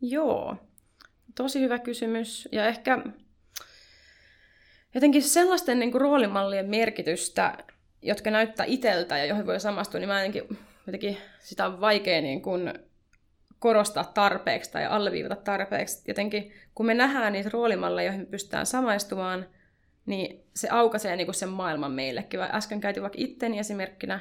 Joo, 0.00 0.56
tosi 1.34 1.61
hyvä 1.61 1.78
kysymys. 1.78 2.49
Ja 2.52 2.66
ehkä 2.66 2.99
jotenkin 4.94 5.22
sellaisten 5.22 5.78
niin 5.78 5.92
kuin 5.92 6.00
roolimallien 6.00 6.70
merkitystä, 6.70 7.58
jotka 8.02 8.30
näyttää 8.30 8.66
iteltä 8.66 9.18
ja 9.18 9.25
joihin 9.26 9.46
voi 9.46 9.61
samastua, 9.61 10.00
niin 10.00 10.08
mä 10.08 10.25
jotenkin, 10.25 10.58
jotenkin 10.87 11.18
sitä 11.40 11.66
on 11.66 11.80
vaikea 11.80 12.20
niin 12.20 12.42
korostaa 13.58 14.04
tarpeeksi 14.04 14.72
tai 14.72 14.87
alleviivata 14.87 15.37
tarpeeksi. 15.37 16.04
Jotenkin 16.08 16.52
kun 16.75 16.87
me 16.87 16.94
nähdään 16.94 17.32
niitä 17.32 17.50
roolimalleja, 17.52 18.06
joihin 18.06 18.20
me 18.20 18.26
pystytään 18.26 18.66
samaistumaan, 18.66 19.46
niin 20.06 20.44
se 20.56 20.68
aukaisee 20.71 21.25
kuin 21.25 21.35
sen 21.35 21.49
maailman 21.49 21.92
meillekin. 21.92 22.40
Äsken 22.40 22.80
käytiin 22.80 23.02
vaikka 23.02 23.18
itteni 23.21 23.59
esimerkkinä, 23.59 24.21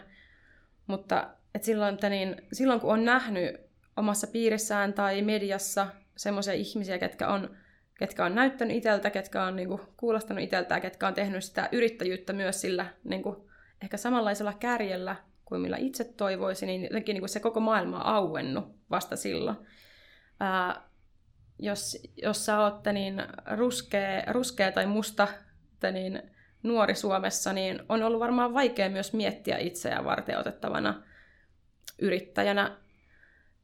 mutta 0.88 1.27
et 1.55 1.63
silloin, 1.63 1.93
että 1.93 2.09
niin, 2.09 2.35
silloin 2.53 2.79
kun 2.79 2.93
on 2.93 3.05
nähnyt 3.05 3.55
omassa 3.97 4.27
piirissään 4.27 4.93
tai 4.93 5.21
mediassa 5.21 5.88
semmoisia 6.17 6.53
ihmisiä, 6.53 6.97
ketkä 6.97 7.27
on, 7.27 7.57
ketkä 8.00 8.25
on 8.25 8.35
näyttänyt 8.35 8.77
iteltä, 8.77 9.09
ketkä 9.09 9.43
on 9.43 9.55
niin 9.55 9.67
kuin, 9.67 9.81
kuulostanut 9.97 10.43
iteltä 10.43 10.79
ketkä 10.79 11.07
on 11.07 11.13
tehnyt 11.13 11.43
sitä 11.43 11.69
yrittäjyyttä 11.71 12.33
myös 12.33 12.61
sillä 12.61 12.85
niin 13.03 13.23
kuin, 13.23 13.35
ehkä 13.83 13.97
samanlaisella 13.97 14.53
kärjellä 14.53 15.15
kuin 15.45 15.61
millä 15.61 15.77
itse 15.77 16.03
toivoisin, 16.03 16.67
niin 16.67 16.83
jotenkin 16.83 17.13
niin 17.13 17.21
kuin 17.21 17.29
se 17.29 17.39
koko 17.39 17.59
maailma 17.59 17.97
on 17.97 18.05
auennut 18.05 18.75
vasta 18.89 19.15
silloin. 19.15 19.57
Ää, 20.39 20.81
jos, 21.59 21.97
jos 22.21 22.45
sä 22.45 22.59
ootte 22.59 22.93
niin 22.93 23.23
ruskea, 23.55 24.23
ruskea 24.27 24.71
tai 24.71 24.85
musta 24.85 25.27
niin 25.91 26.21
nuori 26.63 26.95
Suomessa, 26.95 27.53
niin 27.53 27.79
on 27.89 28.03
ollut 28.03 28.19
varmaan 28.19 28.53
vaikea 28.53 28.89
myös 28.89 29.13
miettiä 29.13 29.57
itseään 29.57 30.05
varten 30.05 30.39
otettavana 30.39 31.03
yrittäjänä, 32.00 32.77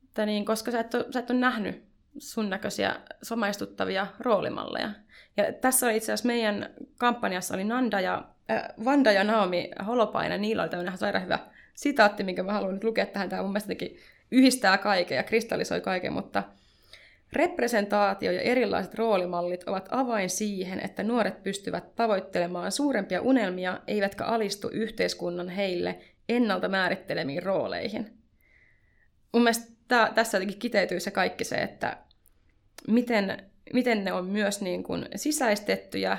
että 0.04 0.26
niin, 0.26 0.46
koska 0.46 0.72
sä 0.72 0.80
et, 0.80 0.94
ole, 0.94 1.06
sä 1.12 1.20
et 1.20 1.30
ole 1.30 1.40
nähnyt 1.40 1.84
sun 2.18 2.50
näköisiä 2.50 2.96
somaistuttavia 3.22 4.08
roolimalleja. 4.20 4.90
Ja 5.38 5.54
tässä 5.54 5.86
oli 5.86 5.98
itse 5.98 6.14
asiassa 6.14 6.28
meidän 6.28 6.70
kampanjassa 6.98 7.54
oli 7.54 7.64
Nanda 7.64 8.02
ja, 8.02 8.24
äh, 8.52 8.64
Vanda 8.86 9.12
ja 9.12 9.24
Naomi 9.24 9.72
Holopainen, 9.88 10.42
niillä 10.42 10.64
oli 10.64 10.70
tämmöinen 10.70 10.98
sairaan 10.98 11.24
hyvä 11.24 11.40
sitaatti, 11.74 12.24
minkä 12.24 12.44
mä 12.44 12.54
haluan 12.54 12.74
nyt 12.74 12.84
lukea 12.84 13.06
tähän. 13.06 13.30
Tämä 13.30 13.42
mun 13.42 13.52
mielestä 13.52 13.74
yhdistää 14.32 14.78
kaiken 14.78 15.16
ja 15.16 15.24
kristallisoi 15.24 15.82
kaiken, 15.82 16.14
mutta 16.14 16.44
Representaatio 17.34 18.32
ja 18.32 18.42
erilaiset 18.42 18.96
roolimallit 18.96 19.64
ovat 19.64 19.88
avain 19.92 20.30
siihen, 20.30 20.80
että 20.80 21.04
nuoret 21.04 21.44
pystyvät 21.44 21.96
tavoittelemaan 21.96 22.72
suurempia 22.72 23.22
unelmia, 23.22 23.80
eivätkä 23.88 24.26
alistu 24.26 24.70
yhteiskunnan 24.74 25.50
heille 25.50 26.00
ennalta 26.30 26.70
määrittelemiin 26.70 27.44
rooleihin. 27.44 28.18
Mun 29.34 29.44
mielestä 29.44 30.12
tässä 30.16 30.38
jotenkin 30.38 30.60
kiteytyy 30.60 31.00
se 31.00 31.12
kaikki 31.12 31.44
se, 31.44 31.56
että 31.56 31.98
miten, 32.88 33.44
miten 33.74 34.04
ne 34.04 34.14
on 34.14 34.26
myös 34.26 34.62
niin 34.62 34.84
kuin 34.84 35.06
sisäistettyjä, 35.16 36.18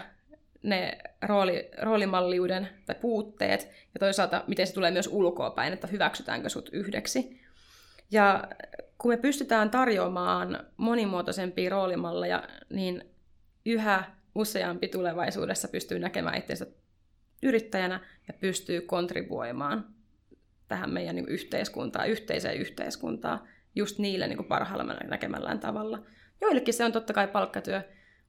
ne 0.62 0.98
rooli, 1.22 1.70
roolimalliuden 1.82 2.68
tai 2.86 2.94
puutteet, 3.00 3.68
ja 3.94 3.98
toisaalta 4.00 4.44
miten 4.46 4.66
se 4.66 4.74
tulee 4.74 4.90
myös 4.90 5.08
ulkoapäin, 5.12 5.72
että 5.72 5.86
hyväksytäänkö 5.86 6.48
sut 6.48 6.70
yhdeksi. 6.72 7.40
Ja 8.10 8.48
kun 8.98 9.10
me 9.10 9.16
pystytään 9.16 9.70
tarjoamaan 9.70 10.66
monimuotoisempia 10.76 11.70
roolimalleja, 11.70 12.48
niin 12.70 13.04
yhä 13.66 14.04
useampi 14.34 14.88
tulevaisuudessa 14.88 15.68
pystyy 15.68 15.98
näkemään 15.98 16.38
itsensä 16.38 16.66
yrittäjänä 17.42 18.00
ja 18.28 18.34
pystyy 18.34 18.80
kontribuoimaan 18.80 19.84
tähän 20.68 20.90
meidän 20.90 21.16
niin 21.16 21.28
yhteiskuntaan, 21.28 22.08
yhteiseen 22.08 22.58
yhteiskuntaan, 22.58 23.40
just 23.74 23.98
niille 23.98 24.28
niin 24.28 24.44
parhaalla 24.44 24.94
näkemällään 24.94 25.60
tavalla. 25.60 26.02
Joillekin 26.40 26.74
se 26.74 26.84
on 26.84 26.92
totta 26.92 27.12
kai 27.12 27.28
palkkatyö, 27.28 27.82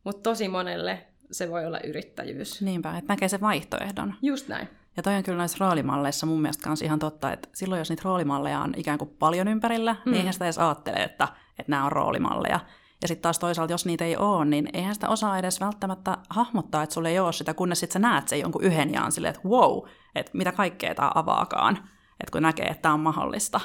mutta 0.04 0.30
tosi 0.30 0.48
monelle 0.48 1.08
se 1.32 1.50
voi 1.50 1.66
olla 1.66 1.80
yrittäjyys. 1.80 2.62
Niinpä, 2.62 2.98
että 2.98 3.14
näkee 3.14 3.28
sen 3.28 3.42
vaihtoehdon. 3.42 4.14
Just 4.22 4.48
näin. 4.48 4.68
Ja 5.00 5.04
toi 5.04 5.16
on 5.16 5.24
kyllä 5.24 5.38
näissä 5.38 5.58
roolimalleissa 5.60 6.26
mun 6.26 6.42
mielestä 6.42 6.64
kanssa 6.64 6.86
ihan 6.86 7.00
totta, 7.00 7.34
että 7.34 7.50
silloin 7.54 7.80
jos 7.80 7.90
niitä 7.90 8.02
roolimalleja 8.06 8.60
on 8.60 8.74
ikään 8.78 8.98
kuin 8.98 9.16
paljon 9.20 9.48
ympärillä, 9.48 9.94
hmm. 9.94 10.12
niin 10.12 10.16
eihän 10.16 10.34
sitä 10.34 10.46
edes 10.46 10.58
ajattele, 10.58 11.04
että, 11.04 11.28
että 11.60 11.72
nämä 11.72 11.86
on 11.86 11.92
roolimalleja. 11.92 12.60
Ja 13.02 13.08
sitten 13.08 13.22
taas 13.22 13.40
toisaalta, 13.40 13.74
jos 13.74 13.86
niitä 13.86 14.06
ei 14.06 14.18
ole, 14.18 14.46
niin 14.46 14.70
eihän 14.74 14.94
sitä 14.94 15.10
osaa 15.10 15.40
edes 15.40 15.60
välttämättä 15.60 16.18
hahmottaa, 16.30 16.84
että 16.84 16.94
sulle 16.94 17.10
ei 17.10 17.20
ole 17.20 17.34
sitä, 17.34 17.54
kunnes 17.54 17.80
sitten 17.80 17.94
sä 17.94 18.08
näet 18.08 18.28
sen 18.28 18.40
jonkun 18.40 18.64
yhden 18.64 18.94
jaan 18.94 19.12
silleen, 19.12 19.36
että 19.36 19.50
wow, 19.50 19.88
että 20.16 20.32
mitä 20.34 20.52
kaikkea 20.52 20.96
tämä 20.96 21.12
avaakaan, 21.16 21.78
että 22.20 22.32
kun 22.32 22.42
näkee, 22.42 22.66
että 22.66 22.82
tämä 22.82 22.94
on 22.94 23.00
mahdollista. 23.00 23.62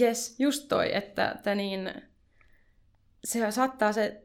Yes, 0.00 0.36
just 0.38 0.68
toi, 0.68 0.96
että, 0.96 1.30
että 1.30 1.54
niin, 1.54 1.94
se 3.24 3.50
saattaa 3.50 3.92
se, 3.92 4.22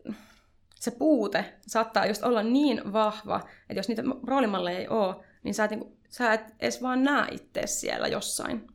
se 0.76 0.92
puute 0.92 1.60
saattaa 1.68 2.06
just 2.06 2.24
olla 2.24 2.44
niin 2.44 2.94
vahva, 2.94 3.42
että 3.70 3.80
jos 3.80 3.88
niitä 3.88 4.04
roolimalleja 4.28 4.80
ei 4.80 4.88
ole, 4.88 5.29
niin 5.44 5.54
sä 5.54 5.64
et 5.64 5.72
niin 5.72 6.00
sä 6.10 6.34
et 6.34 6.56
edes 6.60 6.82
vaan 6.82 7.04
näe 7.04 7.28
itse 7.32 7.62
siellä 7.66 8.08
jossain. 8.08 8.68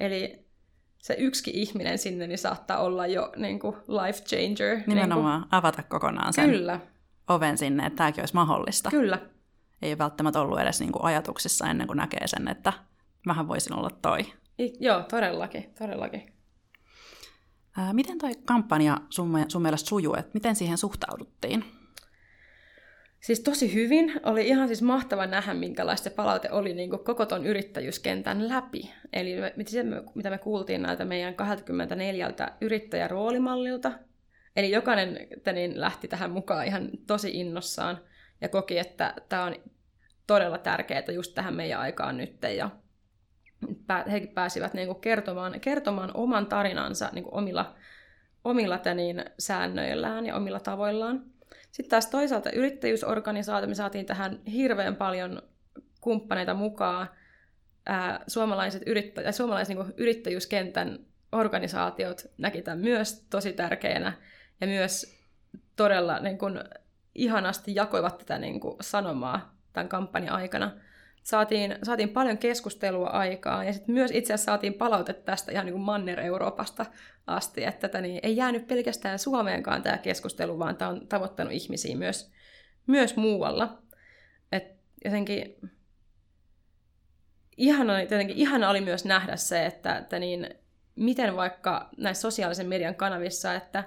Eli 0.00 0.44
se 0.98 1.14
yksi 1.18 1.50
ihminen 1.54 1.98
sinne 1.98 2.26
niin 2.26 2.38
saattaa 2.38 2.78
olla 2.78 3.06
jo 3.06 3.32
niin 3.36 3.58
kuin 3.58 3.76
life 3.76 4.24
changer. 4.24 4.80
Nimenomaan 4.86 5.40
niin 5.40 5.48
kuin... 5.48 5.58
avata 5.58 5.82
kokonaan 5.82 6.32
sen 6.32 6.50
Kyllä. 6.50 6.80
oven 7.28 7.58
sinne, 7.58 7.86
että 7.86 7.96
tämäkin 7.96 8.22
olisi 8.22 8.34
mahdollista. 8.34 8.90
Kyllä. 8.90 9.18
Ei 9.82 9.90
ole 9.90 9.98
välttämättä 9.98 10.40
ollut 10.40 10.60
edes 10.60 10.80
niin 10.80 10.92
kuin 10.92 11.04
ajatuksissa 11.04 11.66
ennen 11.66 11.86
kuin 11.86 11.96
näkee 11.96 12.26
sen, 12.26 12.48
että 12.48 12.72
vähän 13.26 13.48
voisin 13.48 13.74
olla 13.74 13.90
toi. 13.90 14.20
I, 14.58 14.72
joo, 14.80 15.02
todellakin, 15.02 15.74
todellakin. 15.78 16.32
Ää, 17.76 17.92
miten 17.92 18.18
toi 18.18 18.32
kampanja 18.44 18.96
sun, 19.10 19.44
sun 19.48 19.62
mielestä 19.62 19.88
sujuu, 19.88 20.16
miten 20.34 20.56
siihen 20.56 20.78
suhtauduttiin? 20.78 21.64
Siis 23.24 23.40
tosi 23.40 23.74
hyvin. 23.74 24.20
Oli 24.22 24.48
ihan 24.48 24.66
siis 24.68 24.82
mahtava 24.82 25.26
nähdä, 25.26 25.54
minkälaista 25.54 26.08
se 26.08 26.14
palaute 26.14 26.50
oli 26.50 26.74
niin 26.74 26.90
kuin 26.90 27.04
koko 27.04 27.26
ton 27.26 27.46
yrittäjyyskentän 27.46 28.48
läpi. 28.48 28.94
Eli 29.12 29.36
mitä 30.14 30.30
me 30.30 30.38
kuultiin 30.38 30.82
näiltä 30.82 31.04
meidän 31.04 31.34
24 31.34 32.30
yrittäjäroolimallilta. 32.60 33.92
Eli 34.56 34.70
jokainen 34.70 35.28
niin 35.52 35.80
lähti 35.80 36.08
tähän 36.08 36.30
mukaan 36.30 36.66
ihan 36.66 36.90
tosi 37.06 37.30
innossaan 37.40 37.98
ja 38.40 38.48
koki, 38.48 38.78
että 38.78 39.14
tämä 39.28 39.44
on 39.44 39.56
todella 40.26 40.58
tärkeää 40.58 41.04
just 41.14 41.34
tähän 41.34 41.54
meidän 41.54 41.80
aikaan 41.80 42.16
nyt. 42.16 42.42
Ja 42.56 42.70
hekin 44.10 44.34
pääsivät 44.34 44.74
niin 44.74 44.86
kuin 44.86 45.00
kertomaan, 45.00 45.60
kertomaan 45.60 46.10
oman 46.14 46.46
tarinansa 46.46 47.10
niin 47.12 47.24
kuin 47.24 47.34
omilla, 47.34 47.74
omilla 48.44 48.80
niin, 48.94 49.24
säännöillään 49.38 50.26
ja 50.26 50.36
omilla 50.36 50.60
tavoillaan. 50.60 51.33
Sitten 51.74 51.90
taas 51.90 52.06
toisaalta 52.06 52.50
yrittäjyysorganisaatio, 52.50 53.68
me 53.68 53.74
saatiin 53.74 54.06
tähän 54.06 54.40
hirveän 54.46 54.96
paljon 54.96 55.42
kumppaneita 56.00 56.54
mukaan. 56.54 57.08
Suomalaiset 58.26 58.82
yrittä- 58.86 59.32
suomalaiset 59.32 59.76
niin 59.76 59.94
yrittäjyyskentän 59.96 60.98
organisaatiot 61.32 62.26
näki 62.38 62.62
tämän 62.62 62.78
myös 62.78 63.26
tosi 63.30 63.52
tärkeänä 63.52 64.12
ja 64.60 64.66
myös 64.66 65.18
todella 65.76 66.18
niin 66.18 66.38
kuin, 66.38 66.60
ihanasti 67.14 67.74
jakoivat 67.74 68.18
tätä 68.18 68.38
niin 68.38 68.60
kuin, 68.60 68.76
sanomaa 68.80 69.56
tämän 69.72 69.88
kampanjan 69.88 70.34
aikana 70.34 70.70
saatiin, 71.24 71.76
saatiin 71.82 72.08
paljon 72.08 72.38
keskustelua 72.38 73.08
aikaa 73.08 73.64
ja 73.64 73.72
sitten 73.72 73.94
myös 73.94 74.10
itse 74.10 74.34
asiassa 74.34 74.52
saatiin 74.52 74.74
palautetta 74.74 75.22
tästä 75.24 75.52
ihan 75.52 75.66
niin 75.66 75.74
kuin 75.74 75.84
Manner-Euroopasta 75.84 76.86
asti, 77.26 77.64
että 77.64 77.88
tätä 77.88 78.00
niin 78.00 78.20
ei 78.22 78.36
jäänyt 78.36 78.66
pelkästään 78.66 79.18
Suomeenkaan 79.18 79.82
tämä 79.82 79.98
keskustelu, 79.98 80.58
vaan 80.58 80.76
tämä 80.76 80.90
on 80.90 81.08
tavoittanut 81.08 81.52
ihmisiä 81.52 81.96
myös, 81.96 82.32
myös 82.86 83.16
muualla. 83.16 83.82
Et 84.52 84.64
jotenkin 85.04 85.56
ihana, 87.56 88.02
jotenkin 88.02 88.36
ihana 88.36 88.70
oli 88.70 88.80
myös 88.80 89.04
nähdä 89.04 89.36
se, 89.36 89.66
että, 89.66 89.96
että 89.96 90.18
niin, 90.18 90.54
miten 90.96 91.36
vaikka 91.36 91.88
näissä 91.96 92.22
sosiaalisen 92.22 92.66
median 92.66 92.94
kanavissa, 92.94 93.54
että 93.54 93.84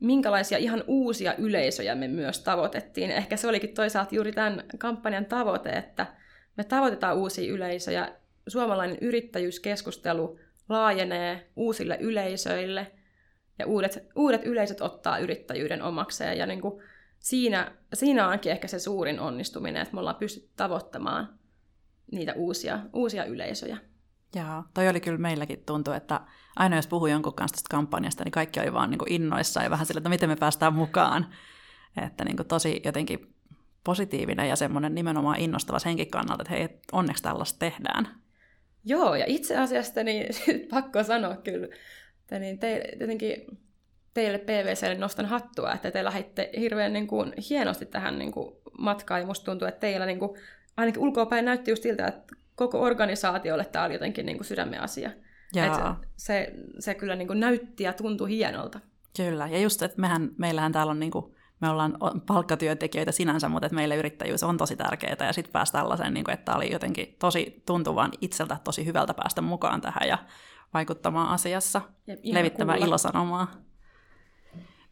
minkälaisia 0.00 0.58
ihan 0.58 0.84
uusia 0.86 1.34
yleisöjä 1.34 1.94
me 1.94 2.08
myös 2.08 2.40
tavoitettiin. 2.40 3.10
Ehkä 3.10 3.36
se 3.36 3.48
olikin 3.48 3.74
toisaalta 3.74 4.14
juuri 4.14 4.32
tämän 4.32 4.64
kampanjan 4.78 5.26
tavoite, 5.26 5.70
että 5.70 6.06
me 6.60 6.64
tavoitetaan 6.64 7.16
uusia 7.16 7.52
yleisöjä. 7.52 8.12
Suomalainen 8.48 8.98
yrittäjyyskeskustelu 9.00 10.38
laajenee 10.68 11.50
uusille 11.56 11.98
yleisöille 12.00 12.92
ja 13.58 13.66
uudet, 13.66 14.06
uudet 14.16 14.44
yleisöt 14.44 14.80
ottaa 14.80 15.18
yrittäjyyden 15.18 15.82
omakseen. 15.82 16.38
Ja 16.38 16.46
niin 16.46 16.60
kuin 16.60 16.82
siinä, 17.18 17.72
siinä 17.94 18.28
onkin 18.28 18.52
ehkä 18.52 18.68
se 18.68 18.78
suurin 18.78 19.20
onnistuminen, 19.20 19.82
että 19.82 19.94
me 19.94 20.00
ollaan 20.00 20.16
pystytty 20.16 20.50
tavoittamaan 20.56 21.38
niitä 22.12 22.32
uusia, 22.36 22.78
uusia 22.92 23.24
yleisöjä. 23.24 23.76
Joo, 24.34 24.64
toi 24.74 24.88
oli 24.88 25.00
kyllä 25.00 25.18
meilläkin 25.18 25.62
tuntuu, 25.66 25.94
että 25.94 26.20
aina 26.56 26.76
jos 26.76 26.86
puhui 26.86 27.10
jonkun 27.10 27.34
kanssa 27.34 27.54
tästä 27.54 27.68
kampanjasta, 27.70 28.24
niin 28.24 28.32
kaikki 28.32 28.60
oli 28.60 28.72
vaan 28.72 28.90
niin 28.90 29.12
innoissaan 29.12 29.64
ja 29.64 29.70
vähän 29.70 29.86
sillä, 29.86 29.98
että 29.98 30.08
miten 30.08 30.28
me 30.28 30.36
päästään 30.36 30.74
mukaan. 30.74 31.26
Että 32.06 32.24
niin 32.24 32.36
kuin 32.36 32.48
tosi 32.48 32.82
jotenkin 32.84 33.34
positiivinen 33.84 34.48
ja 34.48 34.56
semmoinen 34.56 34.94
nimenomaan 34.94 35.40
innostava 35.40 35.78
senkin 35.78 36.10
kannalta, 36.10 36.42
että 36.42 36.54
hei, 36.54 36.68
onneksi 36.92 37.22
tällaista 37.22 37.58
tehdään. 37.58 38.08
Joo, 38.84 39.14
ja 39.14 39.24
itse 39.28 39.56
asiassa 39.56 40.02
niin 40.02 40.26
pakko 40.70 41.04
sanoa 41.04 41.36
kyllä, 41.36 41.68
että 42.20 42.38
niin 42.38 42.58
te, 42.58 42.82
tietenkin 42.98 43.58
teille 44.14 44.38
PVClle 44.38 44.94
nostan 44.94 45.26
hattua, 45.26 45.72
että 45.72 45.90
te 45.90 46.04
lähditte 46.04 46.50
hirveän 46.58 46.92
niin 46.92 47.06
kuin, 47.06 47.32
hienosti 47.50 47.86
tähän 47.86 48.18
niin 48.18 48.32
kuin, 48.32 48.56
matkaan, 48.78 49.20
ja 49.20 49.26
musta 49.26 49.44
tuntuu, 49.44 49.68
että 49.68 49.80
teillä 49.80 50.06
niin 50.06 50.18
kuin, 50.18 50.38
ainakin 50.76 51.02
ulkoapäin 51.02 51.44
näytti 51.44 51.70
just 51.70 51.82
siltä, 51.82 52.06
että 52.06 52.34
koko 52.54 52.80
organisaatiolle 52.82 53.64
tämä 53.64 53.84
oli 53.84 53.94
jotenkin 53.94 54.26
niin 54.26 54.38
kuin 54.38 54.46
sydämen 54.46 54.80
asia. 54.80 55.10
Että 55.56 55.96
se, 56.16 56.52
se 56.78 56.94
kyllä 56.94 57.16
niin 57.16 57.28
kuin 57.28 57.40
näytti 57.40 57.84
ja 57.84 57.92
tuntui 57.92 58.30
hienolta. 58.30 58.80
Kyllä, 59.16 59.48
ja 59.48 59.58
just, 59.58 59.82
että 59.82 60.00
mehän, 60.00 60.30
meillähän 60.38 60.72
täällä 60.72 60.90
on 60.90 61.00
niin 61.00 61.10
kuin, 61.10 61.34
me 61.60 61.68
ollaan 61.68 61.96
palkkatyöntekijöitä 62.26 63.12
sinänsä, 63.12 63.48
mutta 63.48 63.66
että 63.66 63.74
meille 63.74 63.96
yrittäjyys 63.96 64.42
on 64.42 64.56
tosi 64.56 64.76
tärkeää, 64.76 65.16
ja 65.20 65.32
sitten 65.32 65.52
päästä 65.52 65.78
tällaisen, 65.78 66.14
niin 66.14 66.24
kuin, 66.24 66.34
että 66.34 66.54
oli 66.56 66.72
jotenkin 66.72 67.16
tosi 67.18 67.62
tuntuvan 67.66 68.10
itseltä 68.20 68.56
tosi 68.64 68.86
hyvältä 68.86 69.14
päästä 69.14 69.40
mukaan 69.40 69.80
tähän 69.80 70.08
ja 70.08 70.18
vaikuttamaan 70.74 71.28
asiassa, 71.28 71.80
ja 72.06 72.16
levittämään 72.24 72.78
kuulla. 72.78 72.88
ilosanomaa. 72.88 73.50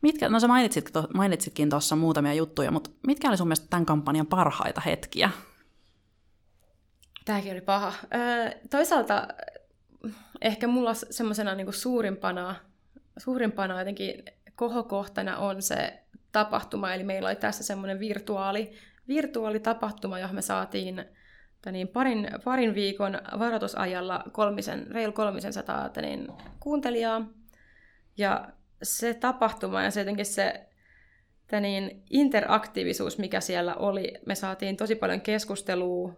Mitkä, 0.01 0.29
no 0.29 0.41
sä 0.41 0.49
mainitsit, 0.49 0.91
mainitsitkin 1.15 1.71
tuossa 1.71 1.97
muutamia 1.97 2.35
juttuja, 2.35 2.71
mutta 2.71 2.91
mitkä 3.07 3.29
oli 3.29 3.37
sun 3.37 3.47
mielestä 3.49 3.67
tämän 3.71 3.87
kampanjan 3.87 4.27
parhaita 4.27 4.81
hetkiä? 4.81 5.31
Tämäkin 7.25 7.53
oli 7.53 7.61
paha. 7.61 7.93
Öö, 8.15 8.51
toisaalta 8.71 9.29
ehkä 10.41 10.67
mulla 10.67 10.95
semmoisena 10.95 11.55
niin 11.55 11.73
suurimpana, 11.73 12.55
suurimpana 13.19 13.79
jotenkin 13.79 14.25
kohokohtana 14.55 15.39
on 15.39 15.63
se 15.63 16.03
tapahtuma, 16.33 16.95
eli 16.95 17.05
meillä 17.05 17.29
oli 17.29 17.37
tässä 17.37 17.65
semmoinen 17.65 18.01
virtuaali, 18.01 18.73
virtuaalitapahtuma, 19.09 20.19
johon 20.19 20.35
me 20.35 20.43
saatiin 20.43 21.05
niin 21.73 21.89
parin, 21.89 22.29
parin 22.45 22.75
viikon 22.75 23.21
varoitusajalla 23.39 24.25
kolmisen, 24.33 24.87
reilu 24.91 25.13
kolmisen 25.13 25.53
sataa 25.53 25.91
niin, 26.01 26.29
kuuntelijaa. 26.61 27.29
Ja 28.17 28.49
se 28.83 29.15
tapahtuma 29.15 29.83
ja 29.83 29.91
se 29.91 30.01
jotenkin 30.01 30.27
se 30.27 30.69
niin, 31.61 32.03
interaktiivisuus, 32.11 33.19
mikä 33.19 33.41
siellä 33.41 33.75
oli, 33.75 34.15
me 34.27 34.35
saatiin 34.35 34.77
tosi 34.77 34.95
paljon 34.95 35.21
keskustelua. 35.21 36.13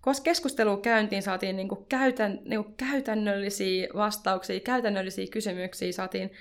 Koska 0.00 0.24
keskustelua 0.24 0.76
käyntiin, 0.76 1.22
saatiin 1.22 1.56
niin 1.56 1.68
kuin 1.68 1.86
käytän, 1.86 2.38
niin 2.44 2.64
kuin 2.64 2.74
käytännöllisiä 2.76 3.88
vastauksia, 3.94 4.60
käytännöllisiä 4.60 5.26
kysymyksiä, 5.30 5.92
saatiin, 5.92 6.32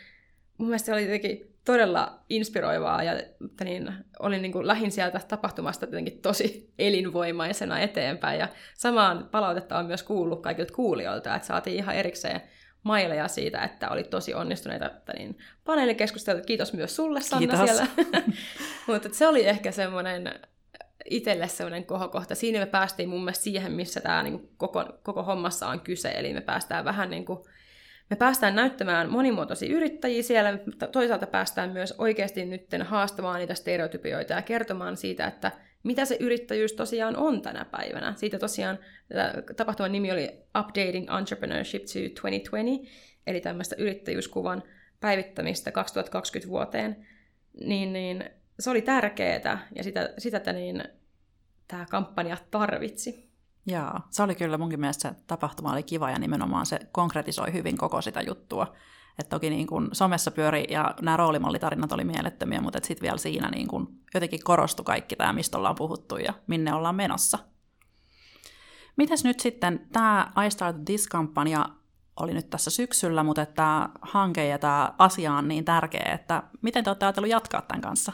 mun 0.57 0.67
mielestä 0.67 0.85
se 0.85 0.93
oli 0.93 1.01
jotenkin 1.01 1.48
todella 1.65 2.19
inspiroivaa 2.29 3.03
ja 3.03 3.13
niin, 3.63 3.93
olin 4.19 4.41
niin 4.41 4.51
kuin 4.51 4.67
lähin 4.67 4.91
sieltä 4.91 5.19
tapahtumasta 5.27 5.85
jotenkin 5.85 6.21
tosi 6.21 6.73
elinvoimaisena 6.79 7.79
eteenpäin 7.79 8.39
ja 8.39 8.47
samaan 8.77 9.29
palautetta 9.31 9.77
on 9.77 9.85
myös 9.85 10.03
kuullut 10.03 10.41
kaikilta 10.41 10.73
kuulijoilta, 10.73 11.35
että 11.35 11.47
saatiin 11.47 11.75
ihan 11.75 11.95
erikseen 11.95 12.41
maileja 12.83 13.27
siitä, 13.27 13.63
että 13.63 13.89
oli 13.89 14.03
tosi 14.03 14.33
onnistuneita 14.33 14.85
että 14.85 15.13
niin, 15.13 15.37
paneelikeskusteluita. 15.65 16.45
Kiitos 16.45 16.73
myös 16.73 16.95
sulle, 16.95 17.21
Sanna, 17.21 17.57
Kiitos. 17.57 17.77
siellä. 17.77 17.87
Mutta 18.87 19.09
se 19.11 19.27
oli 19.27 19.47
ehkä 19.47 19.71
semmoinen 19.71 20.39
itselle 21.09 21.47
sellainen 21.47 21.85
kohokohta. 21.85 22.35
Siinä 22.35 22.59
me 22.59 22.65
päästiin 22.65 23.09
mun 23.09 23.23
mielestä 23.23 23.43
siihen, 23.43 23.71
missä 23.71 24.01
tämä 24.01 24.23
niin 24.23 24.49
koko, 24.57 24.85
koko 25.03 25.23
hommassa 25.23 25.67
on 25.67 25.79
kyse. 25.79 26.09
Eli 26.09 26.33
me 26.33 26.41
päästään 26.41 26.85
vähän 26.85 27.09
niin 27.09 27.25
kuin, 27.25 27.39
me 28.09 28.15
päästään 28.15 28.55
näyttämään 28.55 29.09
monimuotoisia 29.09 29.75
yrittäjiä 29.75 30.23
siellä, 30.23 30.59
toisaalta 30.91 31.27
päästään 31.27 31.69
myös 31.69 31.93
oikeasti 31.97 32.45
nytten 32.45 32.81
haastamaan 32.81 33.39
niitä 33.39 33.53
stereotypioita 33.53 34.33
ja 34.33 34.41
kertomaan 34.41 34.97
siitä, 34.97 35.27
että 35.27 35.51
mitä 35.83 36.05
se 36.05 36.17
yrittäjyys 36.19 36.73
tosiaan 36.73 37.15
on 37.15 37.41
tänä 37.41 37.65
päivänä. 37.65 38.13
Siitä 38.17 38.39
tosiaan 38.39 38.79
tapahtuman 39.57 39.91
nimi 39.91 40.11
oli 40.11 40.29
Updating 40.59 41.07
Entrepreneurship 41.19 41.81
to 41.81 41.99
2020, 42.21 42.89
eli 43.27 43.41
tämmöistä 43.41 43.75
yrittäjyyskuvan 43.77 44.63
päivittämistä 44.99 45.71
2020 45.71 46.49
vuoteen. 46.49 47.07
Niin, 47.63 47.93
niin 47.93 48.29
se 48.59 48.69
oli 48.69 48.81
tärkeää 48.81 49.67
ja 49.75 49.83
sitä, 49.83 50.13
sitä 50.17 50.53
niin, 50.53 50.83
tämä 51.67 51.85
kampanja 51.89 52.37
tarvitsi. 52.51 53.28
Joo, 53.65 53.99
se 54.09 54.23
oli 54.23 54.35
kyllä 54.35 54.57
munkin 54.57 54.79
mielestä 54.79 55.09
se 55.09 55.15
tapahtuma 55.27 55.71
oli 55.71 55.83
kiva 55.83 56.11
ja 56.11 56.19
nimenomaan 56.19 56.65
se 56.65 56.79
konkretisoi 56.91 57.53
hyvin 57.53 57.77
koko 57.77 58.01
sitä 58.01 58.21
juttua. 58.21 58.75
Et 59.19 59.29
toki 59.29 59.49
niin 59.49 59.67
kun 59.67 59.89
somessa 59.91 60.31
pyöri 60.31 60.67
ja 60.69 60.95
nämä 61.01 61.17
roolimallitarinat 61.17 61.91
oli 61.91 62.03
mielettömiä, 62.03 62.61
mutta 62.61 62.79
sitten 62.83 63.01
vielä 63.01 63.17
siinä 63.17 63.49
niin 63.49 63.67
kun 63.67 63.99
jotenkin 64.13 64.43
korostui 64.43 64.85
kaikki 64.85 65.15
tämä, 65.15 65.33
mistä 65.33 65.57
ollaan 65.57 65.75
puhuttu 65.75 66.17
ja 66.17 66.33
minne 66.47 66.73
ollaan 66.73 66.95
menossa. 66.95 67.39
Mites 68.97 69.23
nyt 69.23 69.39
sitten 69.39 69.87
tämä 69.91 70.31
I 70.45 70.51
Started 70.51 70.81
This-kampanja 70.85 71.65
oli 72.15 72.33
nyt 72.33 72.49
tässä 72.49 72.69
syksyllä, 72.69 73.23
mutta 73.23 73.45
tämä 73.45 73.89
hanke 74.01 74.47
ja 74.47 74.57
tämä 74.57 74.93
asia 74.97 75.33
on 75.33 75.47
niin 75.47 75.65
tärkeä, 75.65 76.11
että 76.13 76.43
miten 76.61 76.83
te 76.83 76.89
olette 76.89 77.05
ajatellut 77.05 77.31
jatkaa 77.31 77.61
tämän 77.61 77.81
kanssa? 77.81 78.13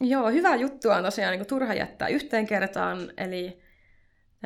Joo, 0.00 0.30
hyvä 0.30 0.56
juttu 0.56 0.90
on 0.90 1.02
tosiaan 1.02 1.38
niin 1.38 1.46
turha 1.46 1.74
jättää 1.74 2.08
yhteen 2.08 2.46
kertaan, 2.46 2.98
eli 3.16 3.62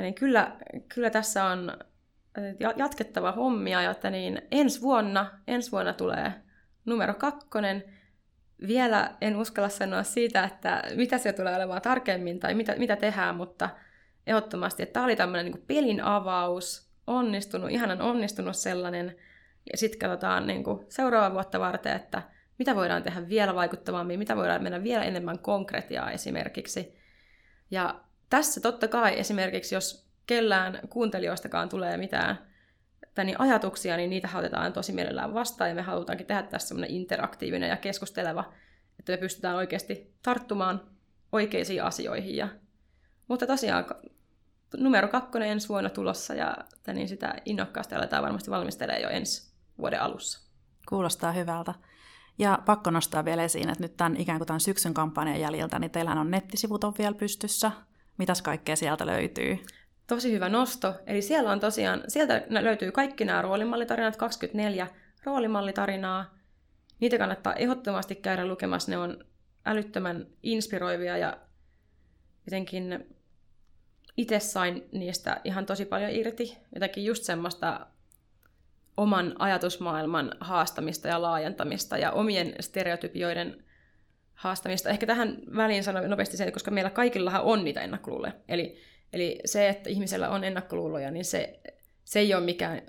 niin 0.02 0.14
kyllä, 0.14 0.56
kyllä 0.94 1.10
tässä 1.10 1.44
on 1.44 1.78
jatkettava 2.76 3.32
hommia, 3.32 3.82
ja 3.82 3.90
että 3.90 4.10
niin 4.10 4.42
ensi 4.50 4.80
vuonna, 4.80 5.40
ensi 5.46 5.72
vuonna 5.72 5.92
tulee 5.92 6.32
numero 6.84 7.14
kakkonen. 7.14 7.84
Vielä 8.66 9.10
en 9.20 9.36
uskalla 9.36 9.68
sanoa 9.68 10.02
siitä, 10.02 10.44
että 10.44 10.82
mitä 10.96 11.18
se 11.18 11.32
tulee 11.32 11.56
olemaan 11.56 11.82
tarkemmin 11.82 12.40
tai 12.40 12.54
mitä, 12.54 12.74
mitä 12.78 12.96
tehdään, 12.96 13.34
mutta 13.34 13.70
ehdottomasti, 14.26 14.82
että 14.82 14.92
tämä 14.92 15.04
oli 15.04 15.16
tämmöinen 15.16 15.52
niin 15.52 15.64
pelin 15.66 16.04
avaus, 16.04 16.90
onnistunut, 17.06 17.70
ihanan 17.70 18.00
onnistunut 18.00 18.56
sellainen, 18.56 19.16
ja 19.72 19.78
sitten 19.78 19.98
katsotaan 19.98 20.46
niin 20.46 20.64
kuin 20.64 20.86
seuraava 20.88 21.34
vuotta 21.34 21.60
varten, 21.60 21.96
että 21.96 22.22
mitä 22.58 22.74
voidaan 22.74 23.02
tehdä 23.02 23.28
vielä 23.28 23.54
vaikuttavammin, 23.54 24.18
mitä 24.18 24.36
voidaan 24.36 24.62
mennä 24.62 24.82
vielä 24.82 25.04
enemmän 25.04 25.38
konkretiaa 25.38 26.10
esimerkiksi. 26.10 26.98
Ja 27.70 28.00
tässä 28.34 28.60
totta 28.60 28.88
kai 28.88 29.18
esimerkiksi, 29.18 29.74
jos 29.74 30.08
kellään 30.26 30.80
kuuntelijoistakaan 30.88 31.68
tulee 31.68 31.96
mitään 31.96 32.38
niin 33.24 33.40
ajatuksia, 33.40 33.96
niin 33.96 34.10
niitä 34.10 34.28
otetaan 34.34 34.72
tosi 34.72 34.92
mielellään 34.92 35.34
vastaan, 35.34 35.70
ja 35.70 35.76
me 35.76 35.82
halutaankin 35.82 36.26
tehdä 36.26 36.42
tässä 36.42 36.68
semmoinen 36.68 36.90
interaktiivinen 36.90 37.68
ja 37.68 37.76
keskusteleva, 37.76 38.52
että 38.98 39.12
me 39.12 39.16
pystytään 39.16 39.56
oikeasti 39.56 40.14
tarttumaan 40.22 40.80
oikeisiin 41.32 41.82
asioihin. 41.82 42.36
Ja, 42.36 42.48
mutta 43.28 43.46
tosiaan 43.46 43.84
numero 44.76 45.08
kakkonen 45.08 45.48
ensi 45.48 45.68
vuonna 45.68 45.90
tulossa, 45.90 46.34
ja 46.34 46.56
niin 46.92 47.08
sitä 47.08 47.34
innokkaasti 47.44 47.94
aletaan 47.94 48.22
varmasti 48.22 48.50
valmistelee 48.50 49.00
jo 49.00 49.08
ensi 49.08 49.54
vuoden 49.78 50.02
alussa. 50.02 50.50
Kuulostaa 50.88 51.32
hyvältä. 51.32 51.74
Ja 52.38 52.58
pakko 52.66 52.90
nostaa 52.90 53.24
vielä 53.24 53.44
esiin, 53.44 53.68
että 53.68 53.84
nyt 53.84 53.96
tämän 53.96 54.16
ikään 54.16 54.38
kuin 54.38 54.46
tämän 54.46 54.60
syksyn 54.60 54.94
kampanjan 54.94 55.40
jäljiltä, 55.40 55.78
niin 55.78 55.90
teillähän 55.90 56.18
on 56.18 56.30
nettisivut 56.30 56.84
on 56.84 56.94
vielä 56.98 57.14
pystyssä. 57.14 57.72
Mitäs 58.18 58.42
kaikkea 58.42 58.76
sieltä 58.76 59.06
löytyy? 59.06 59.58
Tosi 60.06 60.32
hyvä 60.32 60.48
nosto. 60.48 60.94
Eli 61.06 61.22
siellä 61.22 61.52
on 61.52 61.60
tosiaan, 61.60 62.02
sieltä 62.08 62.42
löytyy 62.48 62.92
kaikki 62.92 63.24
nämä 63.24 63.42
roolimallitarinat, 63.42 64.16
24 64.16 64.86
roolimallitarinaa. 65.24 66.34
Niitä 67.00 67.18
kannattaa 67.18 67.54
ehdottomasti 67.54 68.14
käydä 68.14 68.46
lukemassa. 68.46 68.90
Ne 68.90 68.98
on 68.98 69.24
älyttömän 69.64 70.26
inspiroivia 70.42 71.16
ja 71.16 71.36
jotenkin 72.46 73.06
itse 74.16 74.40
sain 74.40 74.88
niistä 74.92 75.40
ihan 75.44 75.66
tosi 75.66 75.84
paljon 75.84 76.10
irti. 76.10 76.58
Jotenkin 76.74 77.04
just 77.04 77.24
semmoista 77.24 77.86
oman 78.96 79.34
ajatusmaailman 79.38 80.32
haastamista 80.40 81.08
ja 81.08 81.22
laajentamista 81.22 81.98
ja 81.98 82.12
omien 82.12 82.54
stereotypioiden 82.60 83.63
haastamista. 84.34 84.88
Ehkä 84.90 85.06
tähän 85.06 85.38
väliin 85.56 85.84
sanon 85.84 86.10
nopeasti 86.10 86.36
se, 86.36 86.50
koska 86.50 86.70
meillä 86.70 86.90
kaikillahan 86.90 87.42
on 87.42 87.64
niitä 87.64 87.80
ennakkoluuloja. 87.80 88.32
Eli, 88.48 88.76
eli 89.12 89.38
se, 89.44 89.68
että 89.68 89.90
ihmisellä 89.90 90.28
on 90.28 90.44
ennakkoluuloja, 90.44 91.10
niin 91.10 91.24
se, 91.24 91.60
se 92.04 92.18
ei 92.18 92.34
ole 92.34 92.44
mikään 92.44 92.82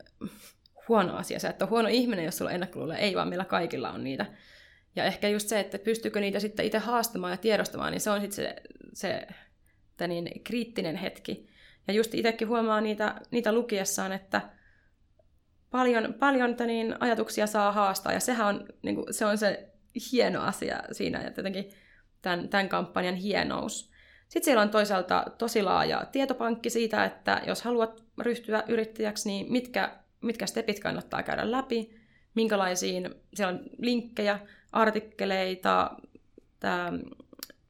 huono 0.87 1.15
asia. 1.15 1.39
Sä 1.39 1.49
et 1.49 1.61
ole 1.61 1.69
huono 1.69 1.89
ihminen, 1.89 2.25
jos 2.25 2.37
sulla 2.37 2.49
on 2.49 2.55
ennakkoluuloja. 2.55 2.99
Ei, 2.99 3.15
vaan 3.15 3.29
meillä 3.29 3.45
kaikilla 3.45 3.91
on 3.91 4.03
niitä. 4.03 4.25
Ja 4.95 5.03
ehkä 5.03 5.29
just 5.29 5.49
se, 5.49 5.59
että 5.59 5.79
pystyykö 5.79 6.19
niitä 6.19 6.39
sitten 6.39 6.65
itse 6.65 6.77
haastamaan 6.77 7.33
ja 7.33 7.37
tiedostamaan, 7.37 7.91
niin 7.91 8.01
se 8.01 8.09
on 8.09 8.21
sitten 8.21 8.35
se, 8.93 9.27
se 9.97 10.07
niin, 10.07 10.43
kriittinen 10.43 10.95
hetki. 10.95 11.49
Ja 11.87 11.93
just 11.93 12.13
itsekin 12.13 12.47
huomaa 12.47 12.81
niitä, 12.81 13.15
niitä 13.31 13.53
lukiessaan, 13.53 14.11
että– 14.11 14.41
paljon, 15.75 16.13
paljon 16.13 16.55
niin, 16.65 16.95
ajatuksia 16.99 17.47
saa 17.47 17.71
haastaa, 17.71 18.13
ja 18.13 18.19
sehän 18.19 18.47
on, 18.47 18.65
niin 18.81 18.95
kuin, 18.95 19.13
se 19.13 19.25
on 19.25 19.37
se 19.37 19.69
hieno 20.11 20.41
asia 20.41 20.79
siinä, 20.91 21.21
ja 21.21 21.31
jotenkin 21.37 21.69
tämän, 22.21 22.49
tämän 22.49 22.69
kampanjan 22.69 23.15
hienous. 23.15 23.91
Sitten 24.27 24.43
siellä 24.43 24.61
on 24.61 24.69
toisaalta 24.69 25.25
tosi 25.37 25.63
laaja 25.63 26.05
tietopankki 26.11 26.69
siitä, 26.69 27.05
että 27.05 27.41
jos 27.47 27.61
haluat 27.61 28.03
ryhtyä 28.21 28.63
yrittäjäksi, 28.67 29.29
niin 29.29 29.51
mitkä, 29.51 29.99
mitkä 30.21 30.45
stepit 30.45 30.79
kannattaa 30.79 31.23
käydä 31.23 31.51
läpi, 31.51 31.95
minkälaisiin, 32.35 33.15
siellä 33.33 33.53
on 33.53 33.59
linkkejä, 33.77 34.39
artikkeleita, 34.71 35.91
tää, 36.59 36.93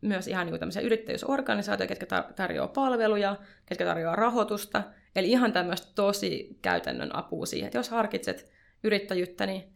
myös 0.02 0.28
ihan 0.28 0.48
niin 0.48 0.60
tämmöisiä 0.60 0.82
yrittäjyysorganisaatioita, 0.82 1.96
ketkä 1.96 2.24
tarjoaa 2.36 2.68
palveluja, 2.68 3.36
ketkä 3.66 3.86
tarjoaa 3.86 4.16
rahoitusta. 4.16 4.84
Eli 5.16 5.32
ihan 5.32 5.54
tämmöistä 5.54 5.88
tosi 5.96 6.58
käytännön 6.62 7.16
apua 7.16 7.46
siihen, 7.46 7.68
että 7.68 7.78
jos 7.78 7.90
harkitset 7.90 8.52
yrittäjyyttä, 8.84 9.46
niin 9.46 9.74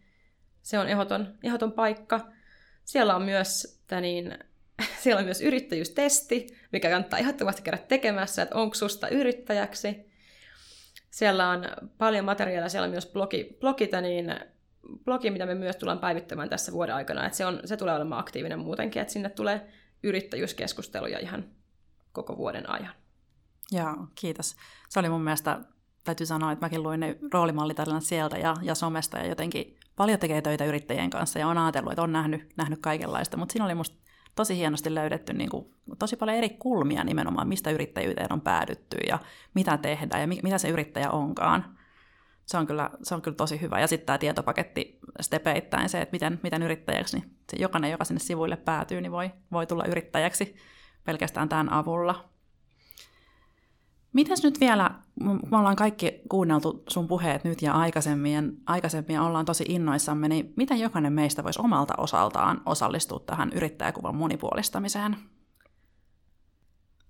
se 0.61 0.79
on 0.79 0.87
ehdoton, 0.87 1.37
ehdoton 1.43 1.71
paikka. 1.71 2.31
Siellä 2.89 3.15
on 3.15 3.21
myös, 3.21 3.81
niin, 4.01 4.37
siellä 5.01 5.19
on 5.19 5.25
myös 5.25 5.41
yrittäjyystesti, 5.41 6.47
mikä 6.71 6.89
kannattaa 6.89 7.19
ehdottomasti 7.19 7.61
käydä 7.61 7.77
tekemässä, 7.77 8.41
että 8.41 8.55
onko 8.55 8.75
susta 8.75 9.07
yrittäjäksi. 9.09 9.95
Siellä 11.09 11.49
on 11.49 11.65
paljon 11.97 12.25
materiaalia, 12.25 12.69
siellä 12.69 12.85
on 12.85 12.91
myös 12.91 13.05
blogi, 13.05 13.57
blogita, 13.59 14.01
niin 14.01 14.35
blogi, 15.05 15.31
mitä 15.31 15.45
me 15.45 15.55
myös 15.55 15.75
tullaan 15.75 15.99
päivittämään 15.99 16.49
tässä 16.49 16.71
vuoden 16.71 16.95
aikana, 16.95 17.25
että 17.25 17.37
se, 17.37 17.45
on, 17.45 17.59
se 17.65 17.77
tulee 17.77 17.95
olemaan 17.95 18.19
aktiivinen 18.19 18.59
muutenkin, 18.59 19.01
että 19.01 19.13
sinne 19.13 19.29
tulee 19.29 19.69
yrittäjyyskeskusteluja 20.03 21.19
ihan 21.19 21.45
koko 22.11 22.37
vuoden 22.37 22.69
ajan. 22.69 22.93
Joo, 23.71 24.07
kiitos. 24.15 24.55
Se 24.89 24.99
oli 24.99 25.09
mun 25.09 25.23
mielestä, 25.23 25.59
täytyy 26.03 26.25
sanoa, 26.25 26.51
että 26.51 26.65
mäkin 26.65 26.83
luin 26.83 26.99
ne 26.99 27.17
roolimallitarinat 27.33 28.03
sieltä 28.03 28.37
ja, 28.37 28.55
ja 28.61 28.75
somesta 28.75 29.17
ja 29.17 29.27
jotenkin 29.27 29.78
paljon 29.99 30.19
tekee 30.19 30.41
töitä 30.41 30.65
yrittäjien 30.65 31.09
kanssa 31.09 31.39
ja 31.39 31.47
on 31.47 31.57
ajatellut, 31.57 31.91
että 31.91 32.01
on 32.01 32.11
nähnyt, 32.11 32.53
nähnyt 32.57 32.79
kaikenlaista, 32.81 33.37
mutta 33.37 33.53
siinä 33.53 33.65
oli 33.65 33.75
musta 33.75 33.97
tosi 34.35 34.57
hienosti 34.57 34.95
löydetty 34.95 35.33
niin 35.33 35.49
kuin, 35.49 35.73
tosi 35.99 36.15
paljon 36.15 36.37
eri 36.37 36.49
kulmia 36.49 37.03
nimenomaan, 37.03 37.47
mistä 37.47 37.71
yrittäjyyteen 37.71 38.33
on 38.33 38.41
päädytty 38.41 38.97
ja 39.07 39.19
mitä 39.53 39.77
tehdään 39.77 40.21
ja 40.21 40.27
mi, 40.27 40.39
mitä 40.43 40.57
se 40.57 40.69
yrittäjä 40.69 41.09
onkaan. 41.09 41.77
Se 42.45 42.57
on 42.57 42.67
kyllä, 42.67 42.89
se 43.03 43.15
on 43.15 43.21
kyllä 43.21 43.35
tosi 43.35 43.61
hyvä. 43.61 43.79
Ja 43.79 43.87
sitten 43.87 44.05
tämä 44.05 44.17
tietopaketti 44.17 44.99
stepeittäin 45.21 45.89
se, 45.89 46.01
että 46.01 46.13
miten, 46.13 46.39
miten 46.43 46.63
yrittäjäksi, 46.63 47.17
niin 47.17 47.35
se 47.49 47.57
jokainen, 47.59 47.91
joka 47.91 48.05
sinne 48.05 48.19
sivuille 48.19 48.55
päätyy, 48.55 49.01
niin 49.01 49.11
voi, 49.11 49.31
voi 49.51 49.67
tulla 49.67 49.85
yrittäjäksi 49.85 50.55
pelkästään 51.03 51.49
tämän 51.49 51.73
avulla. 51.73 52.29
Mitäs 54.13 54.43
nyt 54.43 54.59
vielä, 54.59 54.91
me 55.51 55.57
ollaan 55.57 55.75
kaikki 55.75 56.21
kuunneltu 56.29 56.83
sun 56.89 57.07
puheet 57.07 57.43
nyt 57.43 57.61
ja 57.61 57.73
aikaisemmin, 57.73 58.57
aikaisemmin 58.65 59.19
ollaan 59.19 59.45
tosi 59.45 59.65
innoissamme, 59.67 60.27
niin 60.27 60.53
miten 60.55 60.79
jokainen 60.79 61.13
meistä 61.13 61.43
voisi 61.43 61.59
omalta 61.63 61.93
osaltaan 61.97 62.61
osallistua 62.65 63.19
tähän 63.19 63.51
yrittäjäkuvan 63.55 64.15
monipuolistamiseen? 64.15 65.15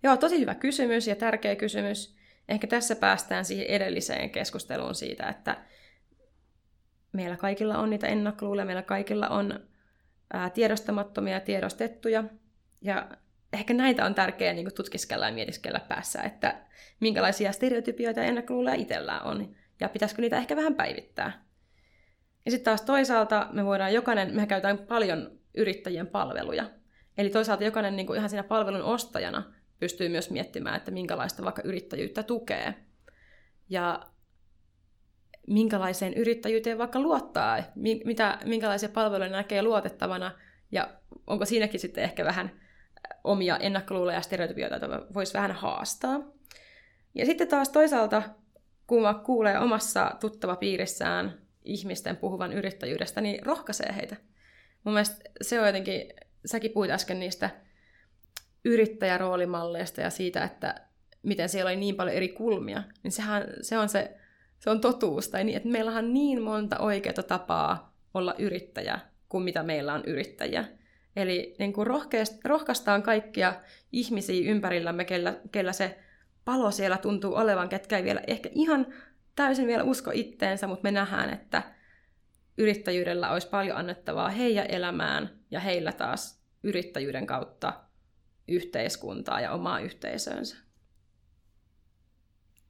Joo, 0.04 0.18
tosi 0.18 0.40
hyvä 0.40 0.56
kysymys 0.56 1.08
ja 1.08 1.16
tärkeä 1.16 1.56
kysymys. 1.56 2.16
Ehkä 2.50 2.68
tässä 2.68 2.96
päästään 2.96 3.46
siihen 3.46 3.68
edelliseen 3.68 4.30
keskusteluun 4.30 4.96
siitä, 4.96 5.28
että 5.28 5.58
meillä 7.12 7.38
kaikilla 7.38 7.78
on 7.78 7.90
niitä 7.90 8.08
ennakkoluuloja, 8.08 8.66
meillä 8.66 8.82
kaikilla 8.82 9.28
on 9.28 9.60
tiedostamattomia 10.54 11.34
ja 11.34 11.40
tiedostettuja. 11.40 12.24
Ja 12.82 13.10
ehkä 13.54 13.74
näitä 13.74 14.06
on 14.06 14.16
tärkeää 14.16 14.54
niin 14.54 14.76
tutkiskella 14.76 15.26
ja 15.26 15.34
mietiskellä 15.34 15.80
päässä, 15.80 16.22
että 16.22 16.62
minkälaisia 17.00 17.52
stereotypioita 17.52 18.20
ja 18.20 18.26
ennakkoluuloja 18.26 18.76
itsellään 18.76 19.26
on, 19.26 19.56
ja 19.80 19.90
pitäisikö 19.90 20.22
niitä 20.22 20.38
ehkä 20.38 20.56
vähän 20.56 20.76
päivittää. 20.76 21.46
Ja 22.46 22.52
sitten 22.52 22.66
taas 22.66 22.82
toisaalta 22.82 23.48
me 23.52 23.66
voidaan 23.66 23.94
jokainen, 23.94 24.36
me 24.36 24.48
käytetään 24.48 24.78
paljon 24.78 25.40
yrittäjien 25.58 26.08
palveluja. 26.08 26.70
Eli 27.18 27.30
toisaalta 27.30 27.64
jokainen 27.64 27.96
niin 27.96 28.08
kuin 28.08 28.18
ihan 28.18 28.30
siinä 28.30 28.44
palvelun 28.44 28.82
ostajana 28.82 29.54
pystyy 29.80 30.10
myös 30.10 30.30
miettimään, 30.30 30.76
että 30.76 30.92
minkälaista 30.92 31.44
vaikka 31.44 31.62
yrittäjyyttä 31.66 32.24
tukee. 32.24 32.74
Ja 33.70 34.00
minkälaiseen 35.48 36.14
yrittäjyyteen 36.14 36.78
vaikka 36.78 37.00
luottaa, 37.00 37.64
mitä, 38.06 38.38
minkälaisia 38.46 38.90
palveluja 38.90 39.30
näkee 39.30 39.62
luotettavana, 39.62 40.32
ja 40.72 40.94
onko 41.28 41.46
siinäkin 41.46 41.80
sitten 41.80 42.04
ehkä 42.04 42.26
vähän 42.26 42.52
omia 43.30 43.58
ennakkoluuloja 43.58 44.18
ja 44.18 44.22
stereotypioita, 44.22 44.76
joita 44.76 45.13
voisi 45.13 45.34
vähän 45.34 45.52
haastaa. 45.52 46.20
Ja 47.15 47.26
sitten 47.26 47.48
taas 47.48 47.70
toisaalta, 47.70 48.24
kun 48.88 49.04
kuulee 49.26 49.60
omassa 49.60 50.12
tuttava 50.20 50.56
piirissään 50.56 51.42
ihmisten 51.63 52.18
puhuvan 52.18 52.54
yrittäjyydestä, 52.54 53.22
niin 53.22 53.46
rohkaisee 53.46 53.96
heitä. 53.96 54.15
Mun 54.84 54.94
mielestä 54.94 55.30
se 55.42 55.60
on 55.60 55.65
jotenkin, 55.65 56.13
säkin 56.46 56.72
puhuit 56.72 56.92
äsken 56.92 57.20
niistä 57.20 57.50
yrittäjäroolimalleista 58.65 60.02
ja 60.02 60.10
siitä, 60.10 60.44
että 60.44 60.76
miten 61.24 61.50
siellä 61.50 61.70
oli 61.70 61.80
niin 61.80 61.96
paljon 61.96 62.15
eri 62.15 62.30
kulmia, 62.30 62.84
niin 63.04 63.12
sehän, 63.12 63.44
se 63.62 63.78
on 63.78 63.89
se, 63.89 64.18
se 64.60 64.70
on 64.70 64.82
totuus. 64.82 65.30
Tai 65.30 65.44
niin, 65.44 65.58
että 65.58 65.70
meillä 65.70 65.92
on 65.92 66.13
niin 66.13 66.42
monta 66.42 66.80
oikeaa 66.80 67.24
tapaa 67.28 67.96
olla 68.13 68.36
yrittäjä 68.39 69.00
kuin 69.30 69.44
mitä 69.44 69.63
meillä 69.63 69.94
on 69.94 70.04
yrittäjä. 70.06 70.65
Eli 71.19 71.55
niin 71.60 71.73
kuin 71.73 71.88
rohkaistaan 72.43 73.03
kaikkia 73.03 73.53
ihmisiä 73.91 74.51
ympärillämme, 74.51 75.05
kellä, 75.05 75.39
kellä 75.51 75.73
se 75.73 75.99
palo 76.45 76.71
siellä 76.71 76.97
tuntuu 76.97 77.36
olevan, 77.36 77.69
ketkä 77.69 77.97
ei 77.97 78.03
vielä 78.03 78.21
ehkä 78.27 78.49
ihan 78.53 78.88
täysin 79.36 79.67
vielä 79.67 79.84
usko 79.84 80.12
itteensä, 80.13 80.67
mutta 80.67 80.84
me 80.84 80.91
nähdään, 80.91 81.29
että 81.29 81.63
yrittäjyydellä 82.58 83.32
olisi 83.32 83.47
paljon 83.47 83.77
annettavaa 83.77 84.29
heidän 84.29 84.65
elämään 84.69 85.29
ja 85.51 85.60
heillä 85.60 85.91
taas 85.91 86.43
yrittäjyyden 86.63 87.27
kautta 87.27 87.73
yhteiskuntaa 88.47 89.41
ja 89.41 89.51
omaa 89.51 89.79
yhteisönsä. 89.79 90.58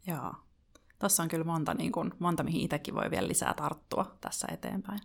Joo. 0.07 0.33
Tuossa 0.99 1.23
on 1.23 1.29
kyllä 1.29 1.43
monta, 1.43 1.73
niin 1.73 1.91
kuin, 1.91 2.11
monta, 2.19 2.43
mihin 2.43 2.61
itsekin 2.61 2.95
voi 2.95 3.11
vielä 3.11 3.27
lisää 3.27 3.53
tarttua 3.53 4.17
tässä 4.21 4.47
eteenpäin. 4.51 4.99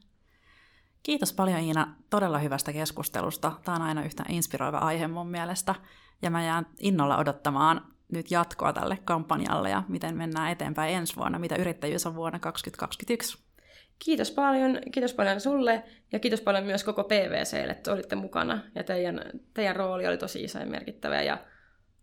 Kiitos 1.05 1.33
paljon 1.33 1.61
Iina 1.61 1.95
todella 2.11 2.39
hyvästä 2.39 2.73
keskustelusta. 2.73 3.53
Tämä 3.65 3.77
on 3.77 3.83
aina 3.83 4.05
yhtä 4.05 4.25
inspiroiva 4.29 4.79
aihe 4.79 5.09
mun 5.09 5.31
mielestä. 5.31 5.75
Ja 6.23 6.31
mä 6.31 6.45
jään 6.45 6.67
innolla 6.81 7.17
odottamaan 7.17 7.87
nyt 8.13 8.31
jatkoa 8.31 8.73
tälle 8.73 8.99
kampanjalle 9.05 9.71
ja 9.71 9.83
miten 9.89 10.17
mennään 10.17 10.51
eteenpäin 10.51 10.95
ensi 10.95 11.17
vuonna, 11.17 11.39
mitä 11.39 11.57
yrittäjyys 11.57 12.07
on 12.07 12.15
vuonna 12.15 12.39
2021. 12.39 13.39
Kiitos 13.99 14.31
paljon, 14.31 14.79
kiitos 14.93 15.15
paljon 15.15 15.41
sulle 15.41 15.85
ja 16.13 16.19
kiitos 16.19 16.41
paljon 16.41 16.65
myös 16.65 16.85
koko 16.85 17.05
PVClle, 17.05 17.73
että 17.73 17.93
olitte 17.93 18.17
mukana 18.17 18.61
ja 18.75 18.85
teidän, 18.85 19.21
teidän 19.55 19.77
rooli 19.77 20.07
oli 20.07 20.19
tosi 20.19 20.45
iso 20.45 20.59
ja 20.59 20.67
merkittävä 20.67 21.23
ja 21.23 21.39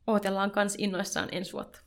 odotellaan 0.07 0.51
kans 0.51 0.75
innoissaan 0.77 1.29
ensi 1.31 1.53
vuotta. 1.53 1.79